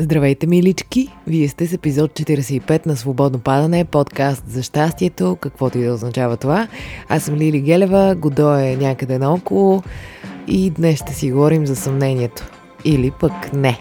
Здравейте, 0.00 0.46
милички! 0.46 1.08
Вие 1.26 1.48
сте 1.48 1.66
с 1.66 1.72
епизод 1.72 2.12
45 2.12 2.86
на 2.86 2.96
Свободно 2.96 3.38
падане, 3.38 3.84
подкаст 3.84 4.44
за 4.48 4.62
щастието, 4.62 5.36
каквото 5.40 5.78
и 5.78 5.84
да 5.84 5.94
означава 5.94 6.36
това. 6.36 6.68
Аз 7.08 7.22
съм 7.22 7.34
Лили 7.34 7.60
Гелева, 7.60 8.14
Годо 8.14 8.54
е 8.58 8.76
някъде 8.76 9.18
наоколо 9.18 9.82
и 10.46 10.70
днес 10.70 10.98
ще 10.98 11.14
си 11.14 11.32
говорим 11.32 11.66
за 11.66 11.76
съмнението. 11.76 12.50
Или 12.84 13.10
пък 13.10 13.52
не. 13.52 13.78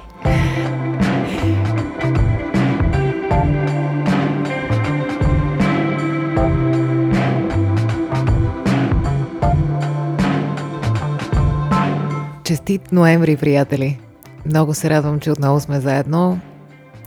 Честит 12.44 12.92
ноември, 12.92 13.38
приятели! 13.38 14.00
Много 14.46 14.74
се 14.74 14.90
радвам, 14.90 15.20
че 15.20 15.32
отново 15.32 15.60
сме 15.60 15.80
заедно. 15.80 16.40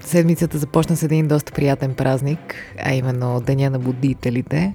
Седмицата 0.01 0.59
започна 0.59 0.97
с 0.97 1.03
един 1.03 1.29
доста 1.29 1.53
приятен 1.53 1.95
празник, 1.95 2.55
а 2.85 2.95
именно 2.95 3.41
Деня 3.41 3.71
на 3.71 3.79
будителите. 3.79 4.75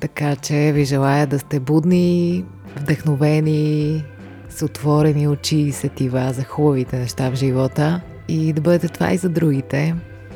Така 0.00 0.36
че 0.36 0.72
ви 0.72 0.84
желая 0.84 1.26
да 1.26 1.38
сте 1.38 1.60
будни, 1.60 2.44
вдъхновени, 2.76 4.04
с 4.48 4.64
отворени 4.64 5.28
очи 5.28 5.56
и 5.56 5.72
сетива 5.72 6.32
за 6.32 6.44
хубавите 6.44 6.98
неща 6.98 7.30
в 7.30 7.34
живота 7.34 8.00
и 8.28 8.52
да 8.52 8.60
бъдете 8.60 8.88
това 8.88 9.12
и 9.12 9.16
за 9.16 9.28
другите. 9.28 9.94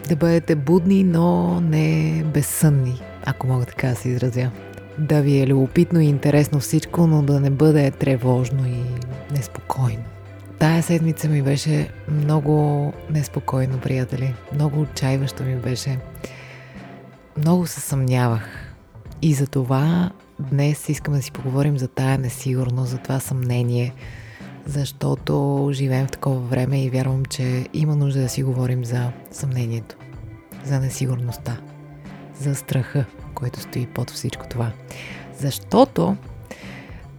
Да 0.08 0.16
бъдете 0.16 0.56
будни, 0.56 1.04
но 1.04 1.60
не 1.60 2.22
безсънни, 2.34 3.02
ако 3.24 3.46
мога 3.46 3.64
така 3.64 3.88
да 3.88 3.94
се 3.94 4.08
изразя. 4.08 4.50
Да 4.98 5.20
ви 5.20 5.40
е 5.40 5.46
любопитно 5.46 6.00
и 6.00 6.06
интересно 6.06 6.60
всичко, 6.60 7.06
но 7.06 7.22
да 7.22 7.40
не 7.40 7.50
бъде 7.50 7.90
тревожно 7.90 8.66
и 8.66 8.82
неспокойно. 9.34 10.15
Тая 10.58 10.82
седмица 10.82 11.28
ми 11.28 11.42
беше 11.42 11.90
много 12.08 12.92
неспокойно, 13.10 13.80
приятели. 13.80 14.34
Много 14.52 14.80
отчаиващо 14.80 15.42
ми 15.42 15.56
беше. 15.56 15.98
Много 17.38 17.66
се 17.66 17.80
съмнявах. 17.80 18.74
И 19.22 19.34
за 19.34 19.46
това 19.46 20.10
днес 20.38 20.88
искам 20.88 21.14
да 21.14 21.22
си 21.22 21.32
поговорим 21.32 21.78
за 21.78 21.88
тая 21.88 22.18
несигурност, 22.18 22.90
за 22.90 22.98
това 22.98 23.20
съмнение, 23.20 23.94
защото 24.66 25.68
живеем 25.72 26.06
в 26.06 26.10
такова 26.10 26.40
време 26.40 26.84
и 26.84 26.90
вярвам, 26.90 27.24
че 27.24 27.66
има 27.74 27.96
нужда 27.96 28.20
да 28.20 28.28
си 28.28 28.42
говорим 28.42 28.84
за 28.84 29.10
съмнението, 29.30 29.96
за 30.64 30.80
несигурността, 30.80 31.56
за 32.40 32.54
страха, 32.54 33.04
който 33.34 33.60
стои 33.60 33.86
под 33.86 34.10
всичко 34.10 34.48
това. 34.48 34.72
Защото 35.38 36.16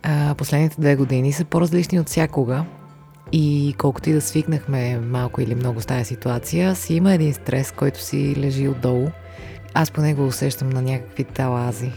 а, 0.03 0.35
последните 0.37 0.81
две 0.81 0.95
години 0.95 1.33
са 1.33 1.45
по-различни 1.45 1.99
от 1.99 2.07
всякога 2.07 2.65
и 3.31 3.75
колкото 3.77 4.09
и 4.09 4.13
да 4.13 4.21
свикнахме 4.21 4.99
малко 4.99 5.41
или 5.41 5.55
много 5.55 5.81
с 5.81 5.85
тази 5.85 6.05
ситуация, 6.05 6.75
си 6.75 6.93
има 6.93 7.13
един 7.13 7.33
стрес, 7.33 7.71
който 7.71 8.01
си 8.01 8.35
лежи 8.37 8.67
отдолу. 8.67 9.07
Аз 9.73 9.91
по 9.91 10.01
него 10.01 10.27
усещам 10.27 10.69
на 10.69 10.81
някакви 10.81 11.23
талази. 11.23 11.91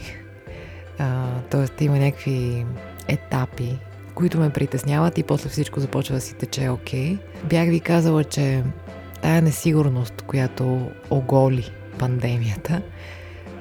тоест 1.50 1.80
има 1.80 1.98
някакви 1.98 2.66
етапи, 3.08 3.78
които 4.14 4.40
ме 4.40 4.50
притесняват 4.50 5.18
и 5.18 5.22
после 5.22 5.48
всичко 5.48 5.80
започва 5.80 6.14
да 6.14 6.20
си 6.20 6.34
тече 6.34 6.68
окей. 6.68 7.14
Okay. 7.14 7.18
Бях 7.44 7.68
ви 7.68 7.80
казала, 7.80 8.24
че 8.24 8.62
тая 9.22 9.42
несигурност, 9.42 10.22
която 10.22 10.90
оголи 11.10 11.70
пандемията, 11.98 12.82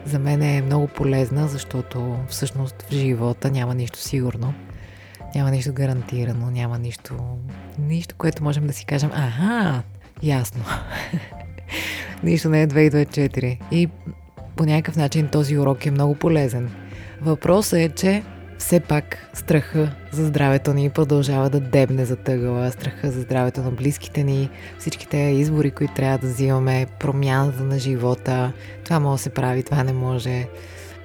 за 0.06 0.20
мен 0.20 0.42
е 0.42 0.62
много 0.62 0.88
полезна, 0.88 1.48
защото 1.48 2.18
всъщност 2.28 2.82
в 2.82 2.94
живота 2.94 3.52
няма 3.52 3.76
нищо 3.76 4.00
сигурно. 4.00 4.54
Няма 5.36 5.52
нищо 5.52 5.74
гарантирано, 5.74 6.52
няма 6.52 6.80
нищо, 6.80 7.18
нищо, 7.80 8.16
което 8.18 8.44
можем 8.44 8.68
да 8.68 8.74
си 8.74 8.86
кажем, 8.86 9.12
аха, 9.14 9.84
ясно. 10.24 10.64
нищо 12.24 12.50
не 12.50 12.62
е 12.62 12.68
224. 12.68 13.58
И 13.72 13.90
по 14.56 14.66
някакъв 14.66 14.96
начин 14.96 15.28
този 15.28 15.58
урок 15.58 15.86
е 15.86 15.92
много 15.92 16.16
полезен. 16.16 16.72
Въпросът 17.22 17.80
е, 17.80 17.90
че 17.90 18.24
все 18.60 18.80
пак 18.80 19.30
страха 19.34 19.92
за 20.12 20.26
здравето 20.26 20.74
ни 20.74 20.90
продължава 20.90 21.50
да 21.50 21.60
дебне 21.60 22.06
за 22.06 22.16
тъгъла, 22.16 22.72
страха 22.72 23.12
за 23.12 23.22
здравето 23.22 23.62
на 23.62 23.72
близките 23.72 24.24
ни, 24.24 24.50
всичките 24.80 25.18
избори, 25.18 25.72
които 25.72 25.94
трябва 25.94 26.18
да 26.18 26.28
взимаме, 26.28 26.88
промяната 27.00 27.64
на 27.64 27.80
живота, 27.80 28.54
това 28.84 29.00
може 29.00 29.20
да 29.20 29.24
се 29.24 29.30
прави, 29.30 29.64
това 29.64 29.84
не 29.84 29.94
може 29.94 30.48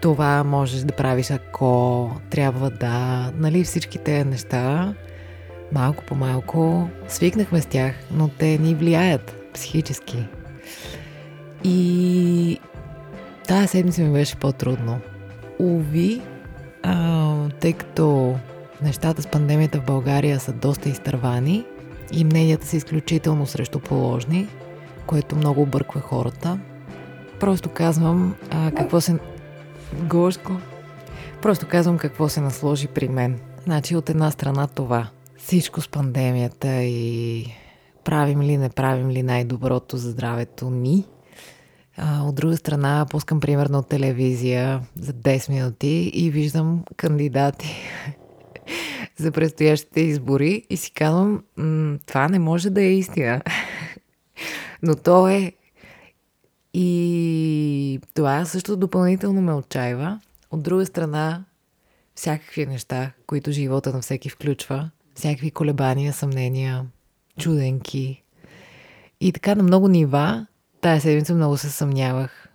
това 0.05 0.45
можеш 0.45 0.81
да 0.81 0.93
правиш, 0.93 1.31
ако 1.31 2.11
трябва 2.31 2.71
да, 2.71 3.31
нали, 3.37 3.65
всички 3.65 3.99
тези 3.99 4.29
неща, 4.29 4.95
малко 5.73 6.05
по 6.05 6.15
малко 6.15 6.89
свикнахме 7.09 7.61
с 7.61 7.67
тях, 7.67 7.95
но 8.11 8.29
те 8.29 8.59
ни 8.59 8.75
влияят 8.75 9.37
психически. 9.55 10.25
И 11.65 12.61
тази 13.49 13.67
седмица 13.67 14.03
ми 14.03 14.13
беше 14.13 14.37
по-трудно. 14.37 15.01
Уви, 15.59 16.23
а, 16.83 17.35
тъй 17.61 17.73
като 17.73 18.37
нещата 18.83 19.23
с 19.23 19.27
пандемията 19.27 19.81
в 19.81 19.85
България 19.85 20.41
са 20.41 20.53
доста 20.53 20.89
изтървани 20.89 21.65
и 22.13 22.25
мненията 22.25 22.67
са 22.67 22.77
изключително 22.77 23.47
срещу 23.47 23.81
положни, 23.81 24.49
което 25.07 25.37
много 25.37 25.63
обърква 25.63 26.01
хората. 26.01 26.59
Просто 27.41 27.69
казвам 27.69 28.35
а, 28.51 28.71
какво 28.71 29.01
се 29.01 29.19
Гошко. 29.93 30.53
Просто 31.43 31.67
казвам 31.69 31.99
какво 31.99 32.29
се 32.29 32.41
насложи 32.41 32.89
при 32.89 33.09
мен. 33.09 33.41
Значи 33.65 33.97
от 33.97 34.11
една 34.11 34.31
страна 34.31 34.67
това. 34.67 35.09
Всичко 35.37 35.81
с 35.81 35.89
пандемията 35.89 36.83
и 36.83 37.47
правим 38.05 38.43
ли, 38.43 38.57
не 38.57 38.69
правим 38.69 39.11
ли 39.11 39.23
най-доброто 39.23 39.97
за 39.97 40.11
здравето 40.11 40.71
ни. 40.71 41.05
А, 41.97 42.23
от 42.23 42.35
друга 42.35 42.57
страна, 42.57 43.07
пускам 43.11 43.41
примерно 43.41 43.83
телевизия 43.83 44.81
за 45.01 45.13
10 45.13 45.51
минути 45.51 46.11
и 46.15 46.31
виждам 46.31 46.85
кандидати 46.97 47.77
за 49.17 49.33
предстоящите 49.33 50.01
избори 50.01 50.63
и 50.71 50.77
си 50.77 50.93
казвам, 50.93 51.43
това 52.07 52.29
не 52.29 52.39
може 52.39 52.71
да 52.71 52.83
е 52.83 52.93
истина. 52.93 53.43
Но 54.83 54.95
то 54.95 55.29
е 55.29 55.53
и 56.75 58.01
това 58.15 58.45
също 58.45 58.77
допълнително 58.77 59.41
ме 59.41 59.53
отчаива. 59.53 60.21
От 60.51 60.63
друга 60.63 60.87
страна, 60.87 61.45
всякакви 62.15 62.67
неща, 62.67 63.13
които 63.27 63.53
живота 63.53 63.93
на 63.93 64.01
всеки 64.01 64.29
включва, 64.29 64.91
всякакви 65.15 65.51
колебания, 65.51 66.13
съмнения, 66.13 66.85
чуденки. 67.39 68.23
И 69.21 69.33
така 69.33 69.55
на 69.55 69.63
много 69.63 69.89
нива, 69.89 70.47
тая 70.81 71.01
седмица 71.01 71.35
много 71.35 71.57
се 71.57 71.71
съмнявах. 71.71 72.49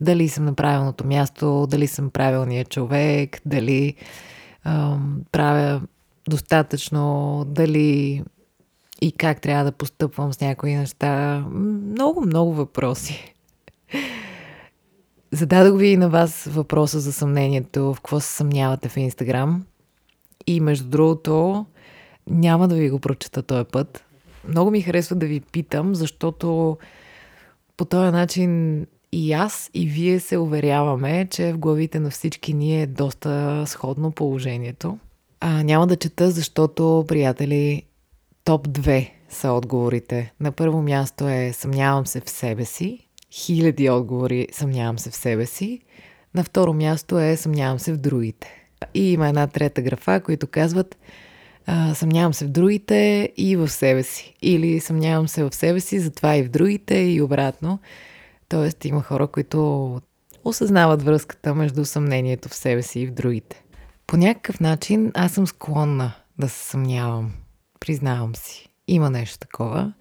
Дали 0.00 0.28
съм 0.28 0.44
на 0.44 0.54
правилното 0.54 1.06
място, 1.06 1.66
дали 1.70 1.86
съм 1.86 2.10
правилният 2.10 2.70
човек, 2.70 3.40
дали 3.46 3.94
ам, 4.64 5.20
правя 5.32 5.82
достатъчно, 6.28 7.44
дали 7.46 8.22
и 9.00 9.12
как 9.12 9.40
трябва 9.40 9.64
да 9.64 9.72
постъпвам 9.72 10.32
с 10.32 10.40
някои 10.40 10.74
неща. 10.74 11.44
Много, 11.50 12.20
много 12.20 12.54
въпроси. 12.54 13.34
Зададох 15.32 15.78
ви 15.78 15.88
и 15.88 15.96
на 15.96 16.08
вас 16.08 16.48
въпроса 16.50 17.00
за 17.00 17.12
съмнението, 17.12 17.94
в 17.94 17.96
какво 17.96 18.20
се 18.20 18.28
съмнявате 18.28 18.88
в 18.88 18.96
Инстаграм. 18.96 19.64
И 20.46 20.60
между 20.60 20.88
другото, 20.88 21.66
няма 22.26 22.68
да 22.68 22.74
ви 22.74 22.90
го 22.90 22.98
прочета 22.98 23.42
този 23.42 23.64
път. 23.64 24.04
Много 24.48 24.70
ми 24.70 24.82
харесва 24.82 25.16
да 25.16 25.26
ви 25.26 25.40
питам, 25.40 25.94
защото 25.94 26.78
по 27.76 27.84
този 27.84 28.12
начин 28.12 28.86
и 29.12 29.32
аз, 29.32 29.70
и 29.74 29.86
вие 29.86 30.20
се 30.20 30.38
уверяваме, 30.38 31.28
че 31.30 31.52
в 31.52 31.58
главите 31.58 32.00
на 32.00 32.10
всички 32.10 32.54
ни 32.54 32.82
е 32.82 32.86
доста 32.86 33.64
сходно 33.66 34.10
положението. 34.10 34.98
А, 35.40 35.62
няма 35.62 35.86
да 35.86 35.96
чета, 35.96 36.30
защото, 36.30 37.04
приятели, 37.08 37.82
топ 38.44 38.68
2 38.68 39.10
са 39.28 39.52
отговорите. 39.52 40.32
На 40.40 40.52
първо 40.52 40.82
място 40.82 41.28
е 41.28 41.52
съмнявам 41.52 42.06
се 42.06 42.20
в 42.20 42.30
себе 42.30 42.64
си, 42.64 43.07
хиляди 43.32 43.90
отговори 43.90 44.48
съмнявам 44.52 44.98
се 44.98 45.10
в 45.10 45.16
себе 45.16 45.46
си. 45.46 45.80
На 46.34 46.44
второ 46.44 46.72
място 46.72 47.18
е 47.18 47.36
съмнявам 47.36 47.78
се 47.78 47.92
в 47.92 47.96
другите. 47.96 48.68
И 48.94 49.12
има 49.12 49.28
една 49.28 49.46
трета 49.46 49.82
графа, 49.82 50.20
които 50.20 50.46
казват 50.46 50.96
съмнявам 51.94 52.34
се 52.34 52.44
в 52.44 52.48
другите 52.48 53.32
и 53.36 53.56
в 53.56 53.68
себе 53.68 54.02
си. 54.02 54.34
Или 54.42 54.80
съмнявам 54.80 55.28
се 55.28 55.44
в 55.44 55.54
себе 55.54 55.80
си, 55.80 56.00
затова 56.00 56.36
и 56.36 56.42
в 56.42 56.48
другите 56.48 56.94
и 56.94 57.22
обратно. 57.22 57.78
Тоест 58.48 58.84
има 58.84 59.02
хора, 59.02 59.26
които 59.26 60.00
осъзнават 60.44 61.02
връзката 61.02 61.54
между 61.54 61.84
съмнението 61.84 62.48
в 62.48 62.54
себе 62.54 62.82
си 62.82 63.00
и 63.00 63.06
в 63.06 63.12
другите. 63.12 63.62
По 64.06 64.16
някакъв 64.16 64.60
начин 64.60 65.12
аз 65.14 65.32
съм 65.32 65.46
склонна 65.46 66.12
да 66.38 66.48
се 66.48 66.68
съмнявам. 66.68 67.32
Признавам 67.80 68.36
си. 68.36 68.68
Има 68.88 69.10
нещо 69.10 69.38
такова. 69.38 69.92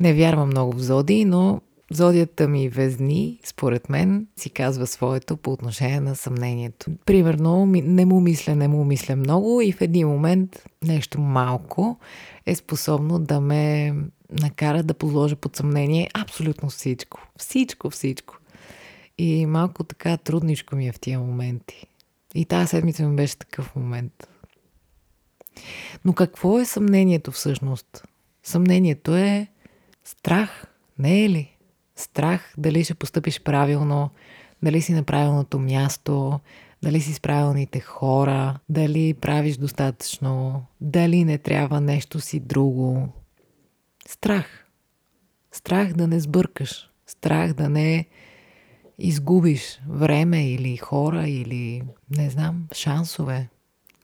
Не 0.00 0.14
вярвам 0.14 0.48
много 0.48 0.72
в 0.72 0.82
зоди, 0.82 1.24
но 1.24 1.60
Зодията 1.90 2.48
ми 2.48 2.68
Везни, 2.68 3.40
според 3.44 3.88
мен, 3.88 4.26
си 4.36 4.50
казва 4.50 4.86
своето 4.86 5.36
по 5.36 5.52
отношение 5.52 6.00
на 6.00 6.16
съмнението. 6.16 6.90
Примерно, 7.06 7.66
не 7.66 8.04
му 8.04 8.20
мисля, 8.20 8.54
не 8.56 8.68
му 8.68 8.84
мисля 8.84 9.16
много 9.16 9.60
и 9.60 9.72
в 9.72 9.80
един 9.80 10.08
момент 10.08 10.64
нещо 10.84 11.20
малко 11.20 11.98
е 12.46 12.54
способно 12.54 13.18
да 13.18 13.40
ме 13.40 13.94
накара 14.30 14.82
да 14.82 14.94
подложа 14.94 15.36
под 15.36 15.56
съмнение 15.56 16.10
абсолютно 16.14 16.68
всичко. 16.68 17.28
Всичко, 17.36 17.90
всичко. 17.90 18.38
И 19.18 19.46
малко 19.46 19.84
така 19.84 20.16
трудничко 20.16 20.76
ми 20.76 20.88
е 20.88 20.92
в 20.92 21.00
тия 21.00 21.18
моменти. 21.18 21.86
И 22.34 22.44
тази 22.44 22.68
седмица 22.68 23.08
ми 23.08 23.16
беше 23.16 23.38
такъв 23.38 23.76
момент. 23.76 24.28
Но 26.04 26.12
какво 26.12 26.60
е 26.60 26.64
съмнението 26.64 27.32
всъщност? 27.32 28.04
Съмнението 28.42 29.16
е 29.16 29.46
страх, 30.04 30.66
не 30.98 31.24
е 31.24 31.28
ли? 31.28 31.57
Страх 31.98 32.54
дали 32.58 32.84
ще 32.84 32.94
поступиш 32.94 33.40
правилно, 33.42 34.10
дали 34.62 34.82
си 34.82 34.92
на 34.92 35.02
правилното 35.02 35.58
място, 35.58 36.40
дали 36.82 37.00
си 37.00 37.14
с 37.14 37.20
правилните 37.20 37.80
хора, 37.80 38.58
дали 38.68 39.14
правиш 39.14 39.56
достатъчно, 39.56 40.64
дали 40.80 41.24
не 41.24 41.38
трябва 41.38 41.80
нещо 41.80 42.20
си 42.20 42.40
друго. 42.40 43.08
Страх. 44.08 44.66
Страх 45.52 45.92
да 45.92 46.06
не 46.06 46.20
сбъркаш. 46.20 46.90
Страх 47.06 47.52
да 47.52 47.68
не 47.68 48.06
изгубиш 48.98 49.80
време 49.88 50.50
или 50.50 50.76
хора 50.76 51.28
или 51.28 51.82
не 52.16 52.30
знам, 52.30 52.68
шансове. 52.74 53.48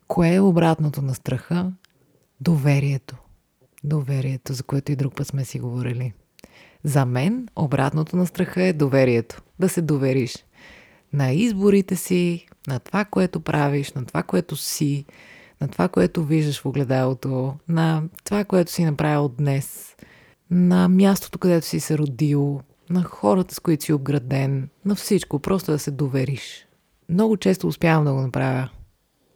Кое 0.09 0.35
е 0.35 0.41
обратното 0.41 1.03
на 1.03 1.15
страха? 1.15 1.73
Доверието. 2.41 3.17
Доверието, 3.85 4.53
за 4.53 4.63
което 4.63 4.93
и 4.93 4.97
друг 4.97 5.17
път 5.17 5.27
сме 5.27 5.45
си 5.45 5.59
говорили. 5.59 6.13
За 6.85 7.05
мен 7.05 7.49
обратното 7.57 8.17
на 8.17 8.27
страха 8.27 8.63
е 8.63 8.73
доверието. 8.73 9.43
Да 9.59 9.69
се 9.69 9.83
довериш 9.83 10.45
на 11.15 11.33
изборите 11.33 11.97
си, 11.97 12.47
на 12.69 12.79
това, 12.79 13.05
което 13.05 13.41
правиш, 13.41 13.93
на 13.93 14.05
това, 14.05 14.23
което 14.23 14.57
си, 14.57 15.05
на 15.61 15.69
това, 15.69 15.89
което 15.89 16.25
виждаш 16.25 16.61
в 16.61 16.67
огледалото, 16.67 17.55
на 17.69 18.03
това, 18.25 18.45
което 18.45 18.73
си 18.73 18.85
направил 18.85 19.29
днес, 19.29 19.97
на 20.51 20.89
мястото, 20.89 21.39
където 21.39 21.67
си 21.67 21.81
се 21.81 21.99
родил, 21.99 22.61
на 22.91 23.03
хората, 23.03 23.55
с 23.55 23.61
които 23.61 23.85
си 23.85 23.93
обграден, 23.93 24.69
на 24.85 24.95
всичко, 24.95 25.39
просто 25.39 25.73
да 25.73 25.79
се 25.79 25.91
довериш. 25.91 26.67
Много 27.09 27.37
често 27.37 27.67
успявам 27.67 28.05
да 28.05 28.13
го 28.13 28.21
направя. 28.21 28.69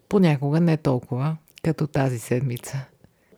Понякога 0.09 0.61
не 0.61 0.77
толкова, 0.77 1.37
като 1.63 1.87
тази 1.87 2.19
седмица. 2.19 2.85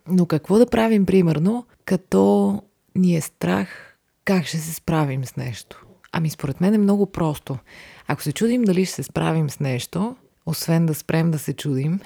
Но 0.09 0.27
какво 0.27 0.59
да 0.59 0.67
правим, 0.67 1.07
примерно, 1.07 1.67
като 1.85 2.63
ни 2.97 3.17
е 3.17 3.21
страх 3.21 3.90
как 4.25 4.47
ще 4.47 4.59
се 4.59 4.75
справим 4.75 5.25
с 5.25 5.37
нещо? 5.37 5.87
Ами 6.13 6.31
според 6.31 6.61
мен 6.61 6.75
е 6.75 6.79
много 6.79 7.07
просто. 7.07 7.59
Ако 8.07 8.23
се 8.23 8.33
чудим 8.33 8.63
дали 8.63 8.85
ще 8.85 8.95
се 8.95 9.03
справим 9.03 9.51
с 9.51 9.61
нещо, 9.61 10.17
освен 10.47 10.87
да 10.87 10.95
спрем 10.95 11.31
да 11.31 11.39
се 11.39 11.53
чудим, 11.53 12.01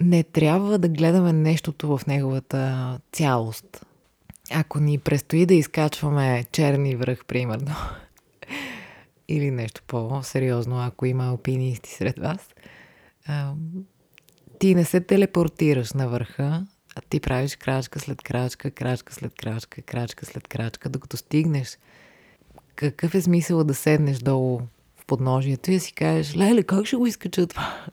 не 0.00 0.22
трябва 0.22 0.78
да 0.78 0.88
гледаме 0.88 1.32
нещото 1.32 1.98
в 1.98 2.06
неговата 2.06 3.00
цялост. 3.12 3.86
Ако 4.52 4.80
ни 4.80 4.98
предстои 4.98 5.46
да 5.46 5.54
изкачваме 5.54 6.44
черни 6.52 6.96
връх, 6.96 7.24
примерно, 7.24 7.74
или 9.28 9.50
нещо 9.50 9.82
по-сериозно, 9.86 10.80
ако 10.80 11.06
има 11.06 11.26
алпинисти 11.26 11.90
сред 11.90 12.18
вас, 12.18 12.48
ти 14.58 14.74
не 14.74 14.84
се 14.84 15.00
телепортираш 15.00 15.92
на 15.92 16.08
върха, 16.08 16.66
ти 17.00 17.20
правиш 17.20 17.56
крачка 17.56 18.00
след 18.00 18.22
крачка, 18.22 18.70
крачка 18.70 19.14
след 19.14 19.34
крачка, 19.34 19.82
крачка 19.82 20.26
след 20.26 20.48
крачка, 20.48 20.88
докато 20.88 21.16
стигнеш 21.16 21.78
какъв 22.76 23.14
е 23.14 23.20
смисъл 23.20 23.64
да 23.64 23.74
седнеш 23.74 24.18
долу 24.18 24.60
в 24.96 25.06
подножието 25.06 25.70
и 25.70 25.74
да 25.74 25.80
си 25.80 25.92
кажеш, 25.92 26.36
леле, 26.36 26.62
как 26.62 26.86
ще 26.86 26.96
го 26.96 27.06
изкача 27.06 27.46
това? 27.46 27.84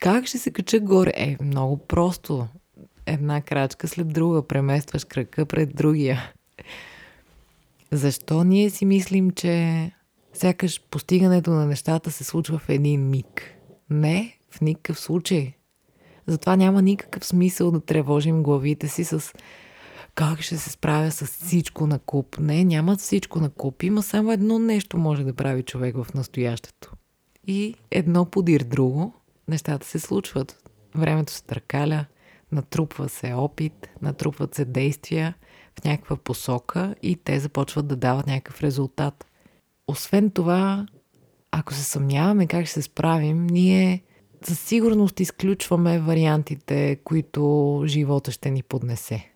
как 0.00 0.26
ще 0.26 0.38
се 0.38 0.50
кача 0.50 0.80
горе? 0.80 1.12
Е, 1.16 1.36
много 1.40 1.76
просто. 1.76 2.48
Една 3.06 3.40
крачка 3.40 3.88
след 3.88 4.08
друга, 4.08 4.46
преместваш 4.46 5.04
крака 5.04 5.46
пред 5.46 5.76
другия. 5.76 6.32
Защо 7.90 8.44
ние 8.44 8.70
си 8.70 8.84
мислим, 8.84 9.30
че 9.30 9.90
сякаш 10.32 10.80
постигането 10.90 11.50
на 11.50 11.66
нещата 11.66 12.10
се 12.10 12.24
случва 12.24 12.58
в 12.58 12.68
един 12.68 13.10
миг? 13.10 13.54
Не, 13.90 14.38
в 14.50 14.60
никакъв 14.60 15.00
случай. 15.00 15.54
Затова 16.26 16.56
няма 16.56 16.82
никакъв 16.82 17.24
смисъл 17.24 17.70
да 17.70 17.80
тревожим 17.80 18.42
главите 18.42 18.88
си 18.88 19.04
с 19.04 19.32
как 20.14 20.40
ще 20.40 20.56
се 20.56 20.70
справя 20.70 21.10
с 21.10 21.26
всичко 21.26 21.86
на 21.86 21.98
куп. 21.98 22.38
Не, 22.38 22.64
няма 22.64 22.96
всичко 22.96 23.40
на 23.40 23.50
куп. 23.50 23.82
Има 23.82 24.02
само 24.02 24.32
едно 24.32 24.58
нещо 24.58 24.98
може 24.98 25.24
да 25.24 25.34
прави 25.34 25.62
човек 25.62 25.96
в 25.96 26.14
настоящето. 26.14 26.92
И 27.46 27.74
едно 27.90 28.24
подир 28.24 28.60
друго, 28.60 29.14
нещата 29.48 29.86
се 29.86 29.98
случват. 29.98 30.70
Времето 30.94 31.32
се 31.32 31.44
търкаля, 31.44 32.04
натрупва 32.52 33.08
се 33.08 33.32
опит, 33.32 33.88
натрупват 34.02 34.54
се 34.54 34.64
действия 34.64 35.34
в 35.80 35.84
някаква 35.84 36.16
посока 36.16 36.94
и 37.02 37.16
те 37.16 37.40
започват 37.40 37.86
да 37.86 37.96
дават 37.96 38.26
някакъв 38.26 38.62
резултат. 38.62 39.26
Освен 39.88 40.30
това, 40.30 40.86
ако 41.50 41.74
се 41.74 41.84
съмняваме 41.84 42.46
как 42.46 42.66
ще 42.66 42.74
се 42.74 42.82
справим, 42.82 43.46
ние 43.46 44.02
със 44.46 44.60
сигурност 44.60 45.20
изключваме 45.20 45.98
вариантите, 45.98 46.96
които 47.04 47.82
живота 47.86 48.30
ще 48.30 48.50
ни 48.50 48.62
поднесе. 48.62 49.30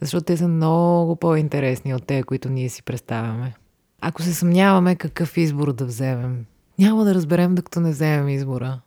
Защото 0.00 0.24
те 0.24 0.36
са 0.36 0.48
много 0.48 1.16
по-интересни 1.16 1.94
от 1.94 2.06
те, 2.06 2.22
които 2.22 2.48
ние 2.48 2.68
си 2.68 2.82
представяме. 2.82 3.54
Ако 4.00 4.22
се 4.22 4.34
съмняваме 4.34 4.96
какъв 4.96 5.36
избор 5.36 5.72
да 5.72 5.84
вземем, 5.84 6.44
няма 6.78 7.04
да 7.04 7.14
разберем 7.14 7.54
докато 7.54 7.80
не 7.80 7.90
вземем 7.90 8.28
избора. 8.28 8.80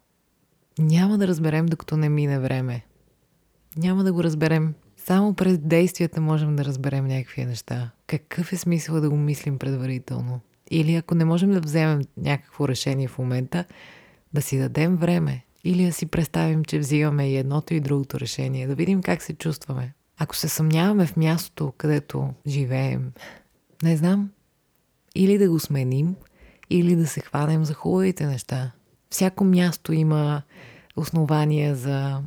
Няма 0.79 1.17
да 1.17 1.27
разберем 1.27 1.65
докато 1.65 1.97
не 1.97 2.09
мине 2.09 2.39
време. 2.39 2.85
Няма 3.77 4.03
да 4.03 4.13
го 4.13 4.23
разберем. 4.23 4.73
Само 4.97 5.33
през 5.33 5.57
действията 5.57 6.21
можем 6.21 6.55
да 6.55 6.65
разберем 6.65 7.07
някакви 7.07 7.45
неща. 7.45 7.91
Какъв 8.07 8.53
е 8.53 8.57
смисъл 8.57 9.01
да 9.01 9.09
го 9.09 9.17
мислим 9.17 9.59
предварително? 9.59 10.39
Или 10.71 10.95
ако 10.95 11.15
не 11.15 11.25
можем 11.25 11.51
да 11.51 11.59
вземем 11.59 12.01
някакво 12.17 12.67
решение 12.67 13.07
в 13.07 13.17
момента, 13.17 13.65
да 14.33 14.41
си 14.41 14.59
дадем 14.59 14.95
време. 14.95 15.45
Или 15.63 15.85
да 15.85 15.93
си 15.93 16.05
представим, 16.05 16.65
че 16.65 16.79
взимаме 16.79 17.29
и 17.29 17.37
едното 17.37 17.73
и 17.73 17.79
другото 17.79 18.19
решение. 18.19 18.67
Да 18.67 18.75
видим 18.75 19.01
как 19.01 19.21
се 19.21 19.33
чувстваме. 19.33 19.93
Ако 20.17 20.35
се 20.35 20.49
съмняваме 20.49 21.05
в 21.05 21.17
мястото, 21.17 21.73
където 21.77 22.33
живеем, 22.47 23.11
не 23.83 23.97
знам, 23.97 24.29
или 25.15 25.37
да 25.37 25.49
го 25.49 25.59
сменим, 25.59 26.15
или 26.69 26.95
да 26.95 27.07
се 27.07 27.19
хванем 27.19 27.65
за 27.65 27.73
хубавите 27.73 28.25
неща. 28.25 28.71
Всяко 29.09 29.43
място 29.43 29.93
има 29.93 30.41
основания 30.95 31.75
за 31.75 32.21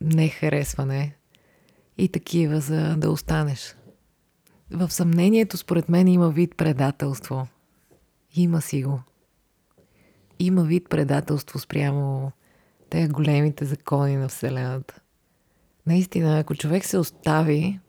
нехаресване 0.00 1.14
и 1.98 2.08
такива 2.08 2.60
за 2.60 2.96
да 2.96 3.10
останеш. 3.10 3.76
В 4.70 4.90
съмнението, 4.90 5.56
според 5.56 5.88
мен, 5.88 6.08
има 6.08 6.30
вид 6.30 6.56
предателство. 6.56 7.46
Има 8.34 8.60
си 8.60 8.82
го. 8.82 9.00
Има 10.40 10.64
вид 10.64 10.88
предателство 10.88 11.58
спрямо 11.58 12.32
тези 12.90 13.08
големите 13.08 13.64
закони 13.64 14.16
на 14.16 14.28
Вселената 14.28 15.00
наистина, 15.86 16.38
ако 16.38 16.54
човек 16.54 16.84
се 16.84 16.98
остави, 16.98 17.80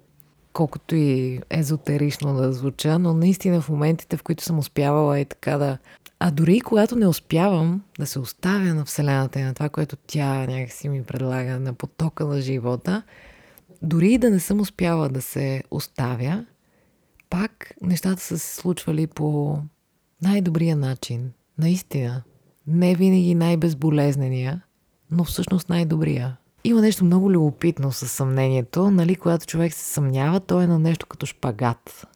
колкото 0.54 0.96
и 0.96 1.42
езотерично 1.50 2.34
да 2.34 2.54
звуча, 2.54 3.00
но 3.00 3.14
наистина 3.14 3.62
в 3.62 3.70
моментите, 3.70 4.18
в 4.18 4.24
които 4.24 4.44
съм 4.44 4.60
успявала 4.60 5.20
и 5.20 5.26
така 5.26 5.58
да... 5.58 5.78
А 6.20 6.32
дори 6.32 6.56
и 6.56 6.62
когато 6.62 6.96
не 6.96 7.08
успявам 7.08 7.84
да 8.00 8.06
се 8.06 8.20
оставя 8.20 8.74
на 8.74 8.86
Вселената 8.86 9.40
и 9.40 9.44
на 9.44 9.54
това, 9.54 9.70
което 9.70 9.96
тя 10.08 10.48
някакси 10.48 10.90
ми 10.90 11.04
предлага 11.04 11.60
на 11.60 11.74
потока 11.74 12.26
на 12.26 12.42
живота, 12.42 13.04
дори 13.82 14.14
и 14.14 14.18
да 14.18 14.30
не 14.30 14.40
съм 14.40 14.60
успяла 14.60 15.10
да 15.10 15.22
се 15.22 15.64
оставя, 15.72 16.46
пак 17.30 17.74
нещата 17.82 18.22
са 18.22 18.40
се 18.40 18.56
случвали 18.56 19.08
по 19.08 19.58
най-добрия 20.22 20.76
начин. 20.76 21.32
Наистина. 21.58 22.24
Не 22.68 22.96
винаги 22.96 23.36
най-безболезнения, 23.36 24.62
но 25.12 25.24
всъщност 25.24 25.70
най-добрия. 25.70 26.38
Има 26.64 26.82
нещо 26.82 27.06
много 27.06 27.32
любопитно 27.32 27.92
със 27.92 28.12
съмнението, 28.12 28.92
нали, 28.92 29.16
когато 29.16 29.46
човек 29.46 29.74
се 29.74 29.94
съмнява, 29.94 30.40
то 30.40 30.62
е 30.62 30.68
на 30.68 30.80
нещо 30.80 31.06
като 31.06 31.26
шпагат. 31.26 32.08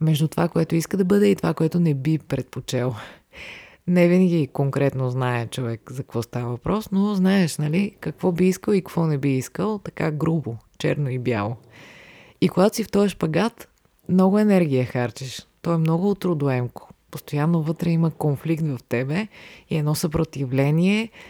Между 0.00 0.28
това, 0.28 0.48
което 0.48 0.74
иска 0.74 0.96
да 0.96 1.04
бъде 1.04 1.28
и 1.28 1.36
това, 1.36 1.54
което 1.54 1.80
не 1.80 1.94
би 1.94 2.18
предпочел. 2.18 2.94
Не 3.86 4.08
винаги 4.08 4.48
конкретно 4.52 5.10
знае 5.10 5.46
човек 5.46 5.92
за 5.92 6.02
какво 6.02 6.22
става 6.22 6.50
въпрос, 6.50 6.90
но 6.92 7.14
знаеш, 7.14 7.58
нали, 7.58 7.96
какво 8.00 8.32
би 8.32 8.48
искал 8.48 8.72
и 8.72 8.80
какво 8.80 9.06
не 9.06 9.18
би 9.18 9.36
искал, 9.36 9.78
така 9.78 10.10
грубо, 10.10 10.56
черно 10.78 11.10
и 11.10 11.18
бяло. 11.18 11.56
И 12.40 12.48
когато 12.48 12.76
си 12.76 12.84
в 12.84 12.90
този 12.90 13.08
шпагат, 13.08 13.68
много 14.08 14.38
енергия 14.38 14.84
харчиш. 14.84 15.46
То 15.62 15.72
е 15.72 15.78
много 15.78 16.14
трудоемко. 16.14 16.91
Постоянно 17.12 17.62
вътре 17.62 17.90
има 17.90 18.10
конфликт 18.10 18.62
в 18.66 18.78
тебе 18.88 19.28
и 19.70 19.76
едно 19.76 19.94
съпротивление– 19.94 21.10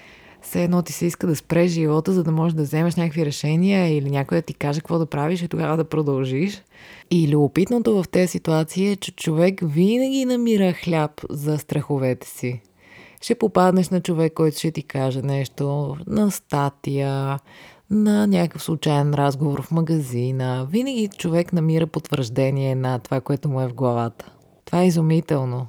все 0.42 0.64
едно 0.64 0.82
ти 0.82 0.92
се 0.92 1.06
иска 1.06 1.26
да 1.26 1.36
спреш 1.36 1.70
живота, 1.70 2.12
за 2.12 2.24
да 2.24 2.32
можеш 2.32 2.54
да 2.54 2.62
вземеш 2.62 2.96
някакви 2.96 3.26
решения 3.26 3.96
или 3.96 4.10
някой 4.10 4.38
да 4.38 4.42
ти 4.42 4.54
каже 4.54 4.80
какво 4.80 4.98
да 4.98 5.06
правиш 5.06 5.42
и 5.42 5.48
тогава 5.48 5.76
да 5.76 5.84
продължиш. 5.84 6.62
И 7.10 7.28
любопитното 7.28 8.02
в 8.02 8.08
тези 8.08 8.28
ситуации 8.28 8.88
е, 8.88 8.96
че 8.96 9.12
човек 9.12 9.60
винаги 9.62 10.24
намира 10.24 10.72
хляб 10.72 11.10
за 11.30 11.58
страховете 11.58 12.28
си. 12.28 12.60
Ще 13.22 13.34
попаднеш 13.34 13.88
на 13.88 14.00
човек, 14.00 14.32
който 14.34 14.58
ще 14.58 14.70
ти 14.70 14.82
каже 14.82 15.22
нещо, 15.22 15.96
на 16.06 16.30
статия, 16.30 17.38
на 17.90 18.26
някакъв 18.26 18.62
случайен 18.62 19.14
разговор 19.14 19.62
в 19.62 19.70
магазина. 19.70 20.66
Винаги 20.70 21.08
човек 21.18 21.52
намира 21.52 21.86
потвърждение 21.86 22.74
на 22.74 22.98
това, 22.98 23.20
което 23.20 23.48
му 23.48 23.60
е 23.60 23.68
в 23.68 23.74
главата. 23.74 24.32
Това 24.73 24.83
е 24.83 24.87
изумително. 24.87 25.67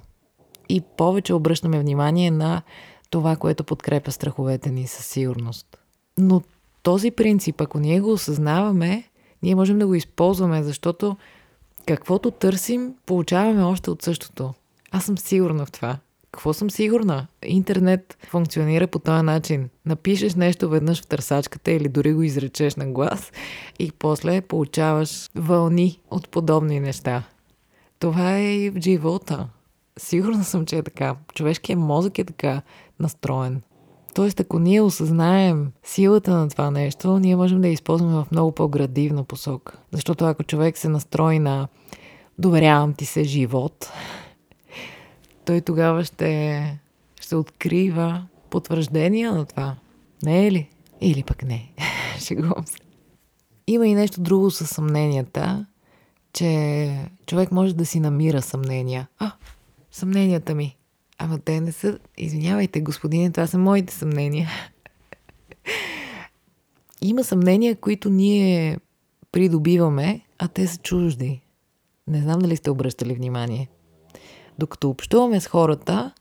И 0.69 0.81
повече 0.81 1.33
обръщаме 1.33 1.79
внимание 1.79 2.31
на 2.31 2.61
това, 3.09 3.35
което 3.35 3.63
подкрепя 3.63 4.11
страховете 4.11 4.71
ни 4.71 4.87
със 4.87 5.05
сигурност. 5.05 5.77
Но 6.17 6.41
този 6.83 7.11
принцип, 7.11 7.61
ако 7.61 7.79
ние 7.79 7.99
го 7.99 8.11
осъзнаваме, 8.11 9.03
ние 9.41 9.55
можем 9.55 9.79
да 9.79 9.87
го 9.87 9.95
използваме, 9.95 10.63
защото 10.63 11.17
каквото 11.85 12.31
търсим, 12.31 12.93
получаваме 13.05 13.63
още 13.63 13.89
от 13.89 14.01
същото. 14.01 14.53
Аз 14.91 15.05
съм 15.05 15.17
сигурна 15.17 15.65
в 15.65 15.71
това. 15.71 15.97
Какво 16.31 16.53
съм 16.53 16.71
сигурна? 16.71 17.27
Интернет 17.45 18.17
функционира 18.29 18.87
по 18.87 18.99
този 18.99 19.23
начин. 19.23 19.69
Напишеш 19.85 20.35
нещо 20.35 20.69
веднъж 20.69 21.01
в 21.01 21.07
търсачката 21.07 21.71
или 21.71 21.89
дори 21.89 22.13
го 22.13 22.23
изречеш 22.23 22.75
на 22.75 22.85
глас 22.85 23.31
и 23.79 23.91
после 23.91 24.41
получаваш 24.41 25.29
вълни 25.35 25.99
от 26.11 26.29
подобни 26.29 26.79
неща. 26.79 27.23
Това 28.03 28.37
е 28.37 28.55
и 28.55 28.69
в 28.69 28.79
живота. 28.79 29.47
Сигурна 29.97 30.43
съм, 30.43 30.65
че 30.65 30.77
е 30.77 30.83
така. 30.83 31.15
Човешкият 31.33 31.79
мозък 31.79 32.19
е 32.19 32.23
така 32.23 32.61
настроен. 32.99 33.61
Тоест, 34.13 34.39
ако 34.39 34.59
ние 34.59 34.81
осъзнаем 34.81 35.71
силата 35.83 36.31
на 36.31 36.49
това 36.49 36.71
нещо, 36.71 37.19
ние 37.19 37.35
можем 37.35 37.61
да 37.61 37.67
я 37.67 37.73
използваме 37.73 38.13
в 38.13 38.27
много 38.31 38.51
по-градивна 38.51 39.23
посока. 39.23 39.77
Защото 39.91 40.25
ако 40.25 40.43
човек 40.43 40.77
се 40.77 40.89
настрои 40.89 41.39
на 41.39 41.67
доверявам 42.37 42.93
ти 42.93 43.05
се 43.05 43.23
живот, 43.23 43.91
той 45.45 45.61
тогава 45.61 46.03
ще, 46.03 46.79
ще 47.21 47.35
открива 47.35 48.27
потвърждения 48.49 49.33
на 49.33 49.45
това. 49.45 49.75
Не 50.23 50.47
е 50.47 50.51
ли? 50.51 50.69
Или 51.01 51.23
пък 51.23 51.43
не. 51.43 51.71
Шегувам 52.19 52.65
се. 52.67 52.77
Има 53.67 53.87
и 53.87 53.95
нещо 53.95 54.21
друго 54.21 54.51
със 54.51 54.69
съмненията, 54.69 55.65
че 56.33 57.09
човек 57.25 57.51
може 57.51 57.75
да 57.75 57.85
си 57.85 57.99
намира 57.99 58.41
съмнения. 58.41 59.07
А, 59.19 59.31
съмненията 59.91 60.55
ми. 60.55 60.77
Ама 61.17 61.39
те 61.39 61.61
не 61.61 61.71
са... 61.71 61.99
Извинявайте, 62.17 62.81
господине, 62.81 63.31
това 63.31 63.47
са 63.47 63.57
моите 63.57 63.93
съмнения. 63.93 64.49
Има 67.01 67.23
съмнения, 67.23 67.75
които 67.75 68.09
ние 68.09 68.77
придобиваме, 69.31 70.21
а 70.39 70.47
те 70.47 70.67
са 70.67 70.77
чужди. 70.77 71.41
Не 72.07 72.21
знам 72.21 72.39
дали 72.39 72.55
сте 72.55 72.71
обръщали 72.71 73.13
внимание. 73.13 73.69
Докато 74.59 74.89
общуваме 74.89 75.39
с 75.39 75.47
хората, 75.47 76.11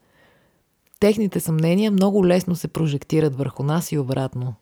техните 1.01 1.41
съмнения 1.41 1.91
много 1.91 2.27
лесно 2.27 2.57
се 2.57 2.69
прожектират 2.69 3.37
върху 3.37 3.63
нас 3.63 3.93
и 3.93 3.99
обратно. 3.99 4.55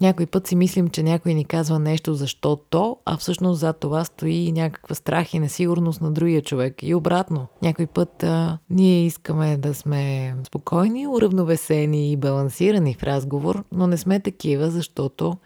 Някой 0.00 0.26
път 0.26 0.46
си 0.46 0.56
мислим, 0.56 0.88
че 0.88 1.02
някой 1.02 1.34
ни 1.34 1.44
казва 1.44 1.78
нещо 1.78 2.14
защо 2.14 2.56
то, 2.56 2.96
а 3.04 3.16
всъщност 3.16 3.60
за 3.60 3.72
това 3.72 4.04
стои 4.04 4.52
някаква 4.52 4.94
страх 4.94 5.34
и 5.34 5.38
несигурност 5.38 6.00
на 6.00 6.10
другия 6.10 6.42
човек. 6.42 6.82
И 6.82 6.94
обратно. 6.94 7.46
Някой 7.62 7.86
път 7.86 8.22
а, 8.22 8.58
ние 8.70 9.06
искаме 9.06 9.56
да 9.56 9.74
сме 9.74 10.34
спокойни, 10.46 11.06
уравновесени 11.06 12.12
и 12.12 12.16
балансирани 12.16 12.94
в 12.94 13.02
разговор, 13.02 13.64
но 13.72 13.86
не 13.86 13.96
сме 13.96 14.20
такива, 14.20 14.70
защото 14.70 15.36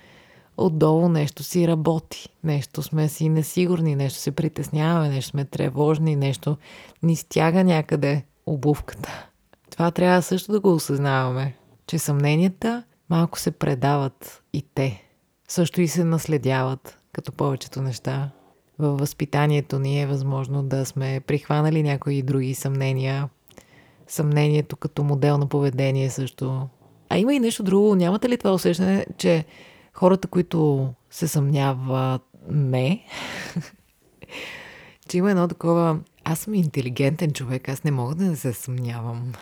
отдолу 0.57 1.09
нещо 1.09 1.43
си 1.43 1.69
работи. 1.69 2.29
Нещо 2.45 2.83
сме 2.83 3.09
си 3.09 3.29
несигурни, 3.29 3.97
нещо 3.97 4.19
се 4.19 4.31
притесняваме, 4.31 5.09
нещо 5.09 5.31
сме 5.31 5.45
тревожни, 5.45 6.17
нещо 6.17 6.57
ни 7.03 7.17
стяга 7.17 7.65
някъде 7.65 8.25
обувката. 8.47 9.27
Това 9.71 9.91
трябва 9.91 10.23
също 10.23 10.53
да 10.53 10.61
го 10.61 10.75
осъзнаваме, 10.75 11.57
че 11.87 11.99
съмненията 11.99 12.85
малко 13.11 13.39
се 13.39 13.51
предават 13.51 14.44
и 14.55 14.63
те. 14.75 15.03
Също 15.49 15.81
и 15.81 15.89
се 15.89 16.05
наследяват, 16.05 16.99
като 17.13 17.33
повечето 17.33 17.83
неща. 17.83 18.31
Във 18.79 18.99
възпитанието 18.99 19.79
ни 19.79 20.03
е 20.03 20.07
възможно 20.07 20.63
да 20.63 20.87
сме 20.87 21.21
прихванали 21.27 21.83
някои 21.83 22.23
други 22.23 22.55
съмнения. 22.55 23.29
Съмнението 24.07 24.77
като 24.77 25.05
модел 25.05 25.39
на 25.39 25.47
поведение 25.47 26.11
също. 26.11 26.69
А 27.09 27.19
има 27.19 27.35
и 27.35 27.41
нещо 27.41 27.63
друго. 27.63 27.95
Нямате 27.95 28.29
ли 28.29 28.39
това 28.39 28.53
усещане, 28.53 29.07
че 29.19 29.45
хората, 29.93 30.29
които 30.29 30.89
се 31.11 31.29
съмняват 31.29 32.23
ме, 32.49 33.05
че 35.09 35.19
има 35.19 35.31
едно 35.31 35.49
такова... 35.49 36.01
Аз 36.25 36.39
съм 36.39 36.55
интелигентен 36.55 37.33
човек, 37.33 37.69
аз 37.69 37.85
не 37.85 37.91
мога 37.91 38.15
да 38.15 38.25
не 38.25 38.37
се 38.37 38.53
съмнявам. 38.53 39.33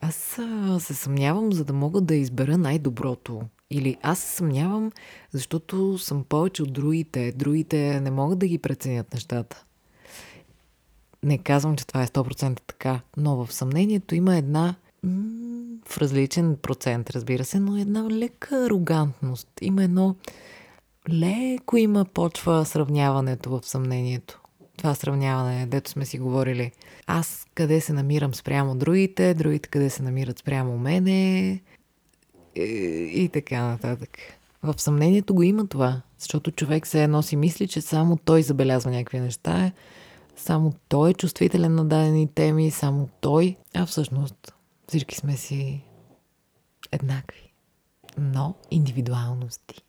Аз 0.00 0.38
се 0.78 0.94
съмнявам, 0.94 1.52
за 1.52 1.64
да 1.64 1.72
мога 1.72 2.00
да 2.00 2.14
избера 2.14 2.58
най-доброто. 2.58 3.42
Или 3.70 3.96
аз 4.02 4.18
се 4.18 4.36
съмнявам, 4.36 4.92
защото 5.32 5.98
съм 5.98 6.24
повече 6.24 6.62
от 6.62 6.72
другите. 6.72 7.32
Другите 7.36 8.00
не 8.00 8.10
могат 8.10 8.38
да 8.38 8.46
ги 8.46 8.58
преценят 8.58 9.14
нещата. 9.14 9.64
Не 11.22 11.38
казвам, 11.38 11.76
че 11.76 11.86
това 11.86 12.02
е 12.02 12.06
100% 12.06 12.60
така, 12.66 13.00
но 13.16 13.44
в 13.44 13.52
съмнението 13.52 14.14
има 14.14 14.36
една 14.36 14.74
в 15.86 15.98
различен 15.98 16.56
процент, 16.62 17.10
разбира 17.10 17.44
се, 17.44 17.60
но 17.60 17.76
една 17.76 18.10
лека 18.10 18.64
арогантност. 18.64 19.48
Има 19.60 19.84
едно 19.84 20.16
леко 21.10 21.76
има 21.76 22.04
почва 22.04 22.64
сравняването 22.64 23.50
в 23.50 23.60
съмнението 23.62 24.40
това 24.76 24.94
сравняване, 24.94 25.66
дето 25.66 25.90
сме 25.90 26.04
си 26.04 26.18
говорили. 26.18 26.72
Аз 27.06 27.46
къде 27.54 27.80
се 27.80 27.92
намирам 27.92 28.34
спрямо 28.34 28.76
другите, 28.76 29.34
другите 29.34 29.68
къде 29.68 29.90
се 29.90 30.02
намират 30.02 30.38
спрямо 30.38 30.78
мене 30.78 31.60
и, 32.56 33.10
и 33.24 33.28
така 33.28 33.62
нататък. 33.62 34.18
В 34.62 34.74
съмнението 34.78 35.34
го 35.34 35.42
има 35.42 35.66
това, 35.66 36.02
защото 36.18 36.50
човек 36.50 36.86
се 36.86 37.04
едно 37.04 37.22
си 37.22 37.36
мисли, 37.36 37.68
че 37.68 37.80
само 37.80 38.16
той 38.16 38.42
забелязва 38.42 38.90
някакви 38.90 39.20
неща, 39.20 39.72
само 40.36 40.72
той 40.88 41.10
е 41.10 41.14
чувствителен 41.14 41.74
на 41.74 41.84
дадени 41.84 42.28
теми, 42.34 42.70
само 42.70 43.08
той, 43.20 43.56
а 43.74 43.86
всъщност 43.86 44.54
всички 44.88 45.16
сме 45.16 45.36
си 45.36 45.82
еднакви, 46.92 47.52
но 48.18 48.54
индивидуалности. 48.70 49.82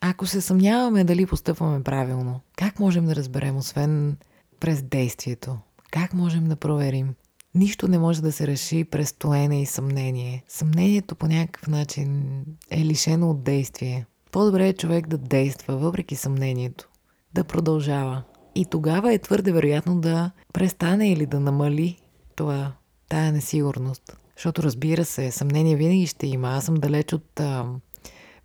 Ако 0.00 0.26
се 0.26 0.40
съмняваме 0.40 1.04
дали 1.04 1.26
постъпваме 1.26 1.82
правилно, 1.82 2.40
как 2.56 2.80
можем 2.80 3.06
да 3.06 3.16
разберем, 3.16 3.56
освен 3.56 4.16
през 4.60 4.82
действието? 4.82 5.58
Как 5.90 6.14
можем 6.14 6.48
да 6.48 6.56
проверим? 6.56 7.14
Нищо 7.56 7.88
не 7.88 7.98
може 7.98 8.22
да 8.22 8.32
се 8.32 8.46
реши 8.46 8.84
през 8.84 9.08
стоене 9.08 9.62
и 9.62 9.66
съмнение. 9.66 10.44
Съмнението 10.48 11.14
по 11.14 11.26
някакъв 11.26 11.68
начин 11.68 12.24
е 12.70 12.84
лишено 12.84 13.30
от 13.30 13.44
действие. 13.44 14.06
По-добре 14.32 14.68
е 14.68 14.72
човек 14.72 15.06
да 15.06 15.18
действа, 15.18 15.76
въпреки 15.76 16.16
съмнението. 16.16 16.88
Да 17.34 17.44
продължава. 17.44 18.22
И 18.54 18.64
тогава 18.64 19.14
е 19.14 19.18
твърде 19.18 19.52
вероятно 19.52 20.00
да 20.00 20.30
престане 20.52 21.12
или 21.12 21.26
да 21.26 21.40
намали 21.40 21.98
това, 22.34 22.72
тая 23.08 23.32
несигурност. 23.32 24.16
Защото 24.36 24.62
разбира 24.62 25.04
се, 25.04 25.30
съмнение 25.30 25.76
винаги 25.76 26.06
ще 26.06 26.26
има. 26.26 26.48
Аз 26.48 26.64
съм 26.64 26.74
далеч 26.74 27.12
от 27.12 27.40
а, 27.40 27.64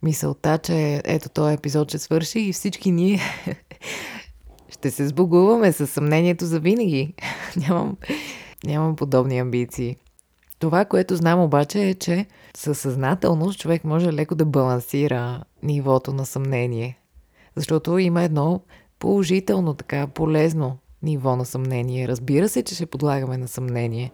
мисълта, 0.04 0.58
че 0.58 1.02
ето 1.06 1.30
този 1.30 1.54
епизод 1.54 1.90
ще 1.90 2.00
свърши 2.00 2.40
и 2.40 2.54
всички 2.54 2.92
ние 2.92 3.22
ще 4.70 4.92
се 4.92 5.08
сбогуваме 5.08 5.72
с 5.72 5.88
съмнението 5.88 6.46
за 6.46 6.60
винаги. 6.60 7.14
нямам, 7.58 7.98
нямам 8.64 8.96
подобни 8.96 9.40
амбиции. 9.40 9.98
Това, 10.60 10.86
което 10.86 11.16
знам 11.16 11.40
обаче 11.40 11.90
е, 11.90 11.94
че 11.94 12.26
със 12.58 12.80
съзнателност 12.80 13.60
човек 13.60 13.84
може 13.84 14.14
леко 14.14 14.36
да 14.36 14.46
балансира 14.46 15.44
нивото 15.64 16.14
на 16.14 16.26
съмнение. 16.26 16.98
Защото 17.56 17.98
има 17.98 18.24
едно 18.24 18.62
положително, 19.00 19.74
така 19.74 20.08
полезно 20.08 20.78
ниво 21.04 21.36
на 21.36 21.46
съмнение. 21.46 22.08
Разбира 22.08 22.50
се, 22.50 22.64
че 22.64 22.76
ще 22.76 22.86
подлагаме 22.86 23.38
на 23.38 23.48
съмнение. 23.48 24.12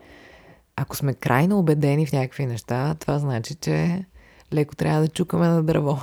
Ако 0.76 0.96
сме 0.96 1.14
крайно 1.14 1.60
убедени 1.60 2.06
в 2.06 2.14
някакви 2.14 2.46
неща, 2.46 2.96
това 3.00 3.20
значи, 3.20 3.56
че 3.56 4.06
леко 4.54 4.76
трябва 4.76 5.02
да 5.02 5.08
чукаме 5.08 5.48
на 5.48 5.64
дърво. 5.64 6.00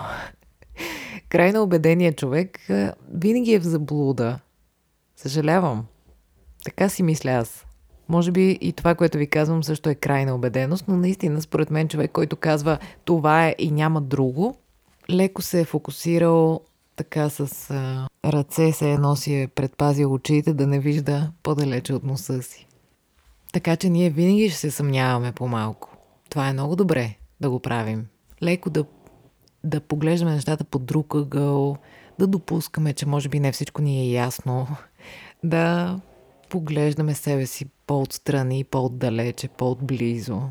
Крайно 1.28 1.62
убедения 1.62 2.12
човек 2.12 2.58
винаги 3.14 3.52
е 3.52 3.58
в 3.58 3.64
заблуда. 3.64 4.38
Съжалявам. 5.16 5.86
Така 6.64 6.88
си 6.88 7.02
мисля 7.02 7.30
аз. 7.30 7.66
Може 8.08 8.30
би 8.30 8.58
и 8.60 8.72
това, 8.72 8.94
което 8.94 9.18
ви 9.18 9.26
казвам, 9.26 9.64
също 9.64 9.90
е 9.90 9.94
крайна 9.94 10.34
убеденост, 10.34 10.84
но 10.88 10.96
наистина, 10.96 11.42
според 11.42 11.70
мен, 11.70 11.88
човек, 11.88 12.12
който 12.12 12.36
казва 12.36 12.78
това 13.04 13.46
е 13.46 13.54
и 13.58 13.70
няма 13.70 14.00
друго, 14.00 14.56
леко 15.10 15.42
се 15.42 15.60
е 15.60 15.64
фокусирал 15.64 16.60
така 16.96 17.28
с 17.28 17.70
а, 17.70 18.08
ръце 18.24 18.72
се 18.72 18.90
е 18.90 18.98
носи 18.98 19.34
е 19.34 19.48
предпазил 19.48 20.12
очите 20.12 20.54
да 20.54 20.66
не 20.66 20.80
вижда 20.80 21.32
по-далече 21.42 21.94
от 21.94 22.04
носа 22.04 22.42
си. 22.42 22.66
Така 23.52 23.76
че 23.76 23.88
ние 23.88 24.10
винаги 24.10 24.50
ще 24.50 24.58
се 24.58 24.70
съмняваме 24.70 25.32
по-малко. 25.32 25.96
Това 26.30 26.48
е 26.48 26.52
много 26.52 26.76
добре 26.76 27.16
да 27.40 27.50
го 27.50 27.60
правим 27.60 28.06
леко 28.42 28.70
да, 28.70 28.84
да 29.64 29.80
поглеждаме 29.80 30.32
нещата 30.32 30.64
по 30.64 30.78
друг 30.78 31.14
ъгъл, 31.14 31.76
да 32.18 32.26
допускаме, 32.26 32.92
че 32.92 33.06
може 33.06 33.28
би 33.28 33.40
не 33.40 33.52
всичко 33.52 33.82
ни 33.82 34.00
е 34.00 34.10
ясно, 34.10 34.66
да 35.44 36.00
поглеждаме 36.54 37.14
себе 37.14 37.46
си 37.46 37.66
по-отстрани, 37.86 38.64
по-отдалече, 38.64 39.48
по-отблизо. 39.48 40.42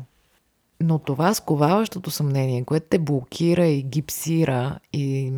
Но 0.80 0.98
това 0.98 1.34
сковаващото 1.34 2.10
съмнение, 2.10 2.64
което 2.64 2.86
те 2.90 2.98
блокира 2.98 3.66
и 3.66 3.82
гипсира 3.82 4.78
и 4.92 5.32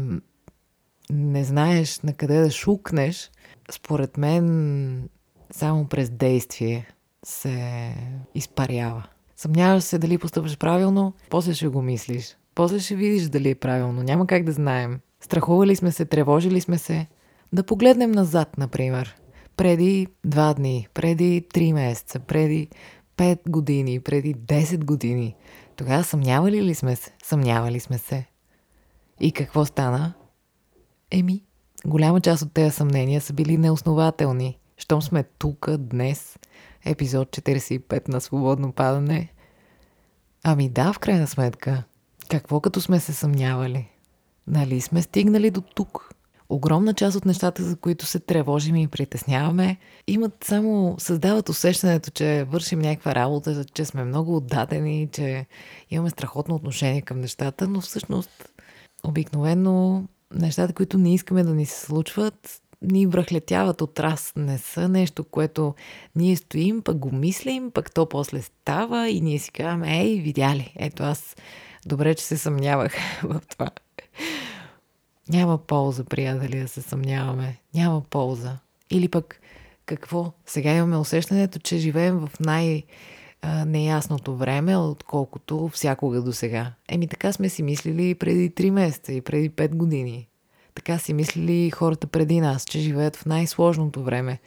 не 1.11 1.44
знаеш 1.44 2.00
на 2.00 2.12
къде 2.12 2.40
да 2.40 2.50
шукнеш, 2.50 3.30
според 3.70 4.16
мен 4.16 5.08
само 5.50 5.88
през 5.88 6.11
действие 6.11 6.87
се 7.25 7.94
изпарява. 8.35 9.06
Съмняваш 9.37 9.85
се 9.85 9.99
дали 9.99 10.18
постъпваш 10.18 10.58
правилно, 10.58 11.12
после 11.30 11.54
ще 11.54 11.68
го 11.68 11.82
мислиш. 11.82 12.37
После 12.54 12.78
ще 12.78 12.94
видиш 12.94 13.28
дали 13.28 13.50
е 13.50 13.54
правилно. 13.54 14.02
Няма 14.02 14.26
как 14.26 14.44
да 14.44 14.52
знаем. 14.52 15.00
Страхували 15.20 15.76
сме 15.76 15.92
се, 15.92 16.04
тревожили 16.04 16.61
сме 16.61 16.78
се. 16.78 17.06
Да 17.52 17.62
погледнем 17.62 18.11
назад, 18.11 18.58
например. 18.58 19.16
Преди 19.56 20.06
два 20.25 20.54
дни, 20.54 20.88
преди 20.94 21.46
три 21.52 21.72
месеца, 21.72 22.20
преди 22.20 22.68
пет 23.16 23.40
години, 23.48 24.00
преди 24.00 24.34
10 24.34 24.84
години. 24.84 25.34
Тогава 25.76 26.04
съмнявали 26.04 26.62
ли 26.62 26.75
сме 26.75 26.96
се? 26.96 27.14
Съмнявали 27.25 27.80
сме 27.80 27.98
се. 27.98 28.26
И 29.20 29.32
какво 29.32 29.64
стана? 29.64 30.14
Еми, 31.10 31.44
голяма 31.86 32.20
част 32.20 32.42
от 32.42 32.52
тези 32.52 32.76
съмнения 32.76 33.20
са 33.20 33.32
били 33.32 33.56
неоснователни. 33.56 34.58
Щом 34.76 35.02
сме 35.02 35.22
тук 35.22 35.70
днес, 35.78 36.38
епизод 36.84 37.28
45 37.28 38.08
на 38.08 38.20
Свободно 38.20 38.72
падане. 38.72 39.32
Ами 40.44 40.68
да, 40.68 40.92
в 40.92 40.98
крайна 40.98 41.26
сметка. 41.26 41.82
Какво 42.28 42.60
като 42.60 42.80
сме 42.80 43.00
се 43.00 43.12
съмнявали? 43.12 43.88
Нали 44.46 44.80
сме 44.80 45.02
стигнали 45.02 45.50
до 45.50 45.60
тук? 45.60 46.15
Огромна 46.48 46.94
част 46.94 47.16
от 47.16 47.24
нещата, 47.24 47.62
за 47.62 47.76
които 47.76 48.06
се 48.06 48.18
тревожим 48.18 48.76
и 48.76 48.88
притесняваме, 48.88 49.76
имат 50.06 50.44
само, 50.44 50.94
създават 50.98 51.48
усещането, 51.48 52.10
че 52.10 52.44
вършим 52.44 52.78
някаква 52.78 53.14
работа, 53.14 53.64
че 53.64 53.84
сме 53.84 54.04
много 54.04 54.36
отдадени, 54.36 55.08
че 55.12 55.46
имаме 55.90 56.10
страхотно 56.10 56.54
отношение 56.54 57.02
към 57.02 57.20
нещата, 57.20 57.68
но 57.68 57.80
всъщност 57.80 58.52
обикновено 59.04 60.04
нещата, 60.34 60.72
които 60.72 60.98
не 60.98 61.14
искаме 61.14 61.44
да 61.44 61.54
ни 61.54 61.66
се 61.66 61.80
случват, 61.80 62.62
ни 62.82 63.06
връхлетяват 63.06 63.82
от 63.82 64.00
раз. 64.00 64.32
Не 64.36 64.58
са 64.58 64.88
нещо, 64.88 65.24
което 65.24 65.74
ние 66.16 66.36
стоим, 66.36 66.82
пък 66.82 66.98
го 66.98 67.12
мислим, 67.12 67.70
пък 67.70 67.94
то 67.94 68.08
после 68.08 68.42
става 68.42 69.08
и 69.08 69.20
ние 69.20 69.38
си 69.38 69.50
казваме, 69.50 70.00
ей, 70.00 70.20
видя 70.20 70.54
ли? 70.56 70.74
Ето 70.76 71.02
аз 71.02 71.36
добре, 71.86 72.14
че 72.14 72.24
се 72.24 72.36
съмнявах 72.36 72.94
в 73.22 73.40
това. 73.48 73.70
Няма 75.28 75.59
полза, 75.59 76.04
приятели, 76.04 76.61
да 76.61 76.68
се 76.68 76.83
съмняваме. 76.83 77.56
Няма 77.75 78.00
полза. 78.00 78.59
Или 78.90 79.09
пък 79.09 79.40
какво? 79.87 80.33
Сега 80.47 80.73
имаме 80.73 80.97
усещането, 80.97 81.59
че 81.59 81.78
живеем 81.78 82.18
в 82.18 82.30
най- 82.40 82.83
неясното 83.66 84.37
време, 84.37 84.76
отколкото 84.76 85.68
всякога 85.68 86.23
до 86.23 86.33
сега. 86.33 86.73
Еми 86.88 87.09
така 87.09 87.33
сме 87.33 87.49
си 87.49 87.62
мислили 87.62 88.11
и 88.11 88.14
преди 88.14 88.50
3 88.50 88.71
месеца 88.71 89.12
и 89.12 89.21
преди 89.21 89.50
5 89.50 89.68
години. 89.75 90.28
Така 90.75 90.99
си 90.99 91.12
мислили 91.14 91.71
хората 91.71 92.06
преди 92.06 92.40
нас, 92.40 92.64
че 92.64 92.80
живеят 92.80 93.16
в 93.16 93.26
най-сложното 93.26 94.02
време. 94.02 94.38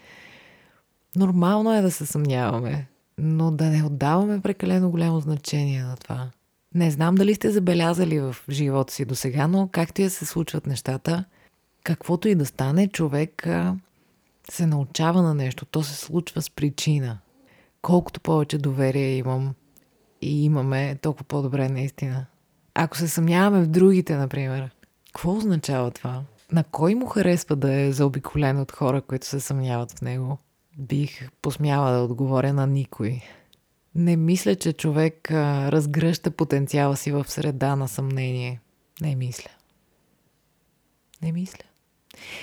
Нормално 1.16 1.74
е 1.74 1.82
да 1.82 1.92
се 1.92 2.06
съмняваме, 2.06 2.88
но 3.18 3.52
да 3.52 3.66
не 3.66 3.84
отдаваме 3.84 4.42
прекалено 4.42 4.92
голямо 4.92 5.20
значение 5.20 5.84
на 5.84 5.96
това. 5.96 6.30
Не 6.76 6.92
знам 6.92 7.16
дали 7.16 7.36
сте 7.36 7.52
забелязали 7.52 8.20
в 8.20 8.36
живота 8.50 8.94
си 8.94 9.06
до 9.06 9.16
сега, 9.16 9.48
но 9.48 9.70
както 9.72 10.02
и 10.02 10.04
да 10.04 10.10
се 10.10 10.26
случват 10.26 10.68
нещата, 10.68 11.26
каквото 11.84 12.28
и 12.28 12.36
да 12.36 12.46
стане, 12.46 12.88
човек 12.88 13.48
се 14.52 14.66
научава 14.66 15.22
на 15.22 15.34
нещо. 15.34 15.66
То 15.66 15.84
се 15.84 15.96
случва 15.96 16.42
с 16.42 16.50
причина. 16.50 17.20
Колкото 17.82 18.22
повече 18.22 18.58
доверие 18.58 19.16
имам 19.16 19.54
и 20.22 20.46
имаме, 20.46 20.98
толкова 21.02 21.26
по-добре 21.26 21.70
наистина. 21.70 22.26
Ако 22.74 22.98
се 22.98 23.08
съмняваме 23.08 23.64
в 23.64 23.68
другите, 23.68 24.16
например, 24.16 24.70
какво 25.06 25.38
означава 25.38 25.92
това? 25.92 26.24
На 26.52 26.64
кой 26.64 26.96
му 26.96 27.06
харесва 27.06 27.56
да 27.56 27.74
е 27.74 27.92
заобиколен 27.92 28.60
от 28.60 28.72
хора, 28.72 29.02
които 29.02 29.28
се 29.28 29.40
съмняват 29.40 29.92
в 29.92 30.02
него? 30.02 30.38
Бих 30.78 31.30
посмяла 31.42 31.92
да 31.92 32.04
отговоря 32.04 32.54
на 32.54 32.68
никой. 32.68 33.22
Не 33.96 34.18
мисля, 34.18 34.56
че 34.56 34.74
човек 34.74 35.32
а, 35.32 35.72
разгръща 35.72 36.32
потенциала 36.32 36.98
си 36.98 37.12
в 37.12 37.26
среда 37.28 37.76
на 37.76 37.88
съмнение. 37.88 38.60
Не 39.02 39.16
мисля. 39.16 39.50
Не 41.22 41.32
мисля. 41.32 41.64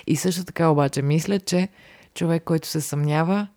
И 0.06 0.16
също 0.16 0.44
така 0.44 0.68
обаче 0.68 1.02
мисля, 1.02 1.40
че 1.40 1.68
човек, 2.14 2.44
който 2.44 2.68
се 2.68 2.80
съмнява, 2.80 3.48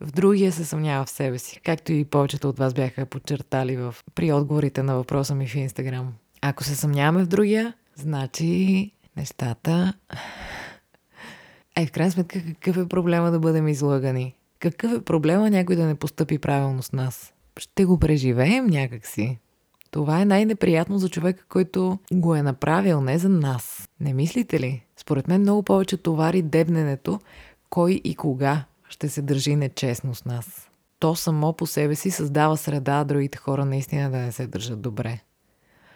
в 0.00 0.12
другия 0.12 0.52
се 0.52 0.64
съмнява 0.64 1.04
в 1.04 1.10
себе 1.10 1.38
си. 1.38 1.60
Както 1.64 1.92
и 1.92 2.04
повечето 2.04 2.48
от 2.48 2.58
вас 2.58 2.74
бяха 2.74 3.06
подчертали 3.06 3.76
в, 3.76 3.94
при 4.14 4.32
отговорите 4.32 4.82
на 4.82 4.94
въпроса 4.94 5.34
ми 5.34 5.46
в 5.46 5.54
Инстаграм. 5.54 6.14
Ако 6.40 6.64
се 6.64 6.76
съмняваме 6.76 7.24
в 7.24 7.28
другия, 7.28 7.74
значи 7.94 8.90
нещата... 9.16 9.94
Е, 11.76 11.86
в 11.86 11.92
крайна 11.92 12.12
сметка, 12.12 12.42
какъв 12.44 12.76
е 12.76 12.88
проблема 12.88 13.30
да 13.30 13.38
бъдем 13.38 13.68
излъгани? 13.68 14.34
Какъв 14.70 14.92
е 14.92 15.04
проблема 15.04 15.50
някой 15.50 15.76
да 15.76 15.86
не 15.86 15.94
постъпи 15.94 16.38
правилно 16.38 16.82
с 16.82 16.92
нас? 16.92 17.32
Ще 17.58 17.84
го 17.84 17.98
преживеем 17.98 18.66
някакси. 18.66 19.38
Това 19.90 20.20
е 20.20 20.24
най-неприятно 20.24 20.98
за 20.98 21.08
човека, 21.08 21.44
който 21.48 21.98
го 22.12 22.34
е 22.34 22.42
направил, 22.42 23.00
не 23.00 23.18
за 23.18 23.28
нас. 23.28 23.88
Не 24.00 24.14
мислите 24.14 24.60
ли? 24.60 24.84
Според 24.96 25.28
мен 25.28 25.40
много 25.40 25.62
повече 25.62 25.96
товари 25.96 26.42
дебненето, 26.42 27.20
кой 27.70 28.00
и 28.04 28.14
кога 28.14 28.64
ще 28.88 29.08
се 29.08 29.22
държи 29.22 29.56
нечестно 29.56 30.14
с 30.14 30.24
нас. 30.24 30.68
То 30.98 31.14
само 31.14 31.52
по 31.52 31.66
себе 31.66 31.94
си 31.94 32.10
създава 32.10 32.56
среда, 32.56 33.04
другите 33.04 33.38
хора 33.38 33.64
наистина 33.64 34.10
да 34.10 34.18
не 34.18 34.32
се 34.32 34.46
държат 34.46 34.80
добре. 34.80 35.20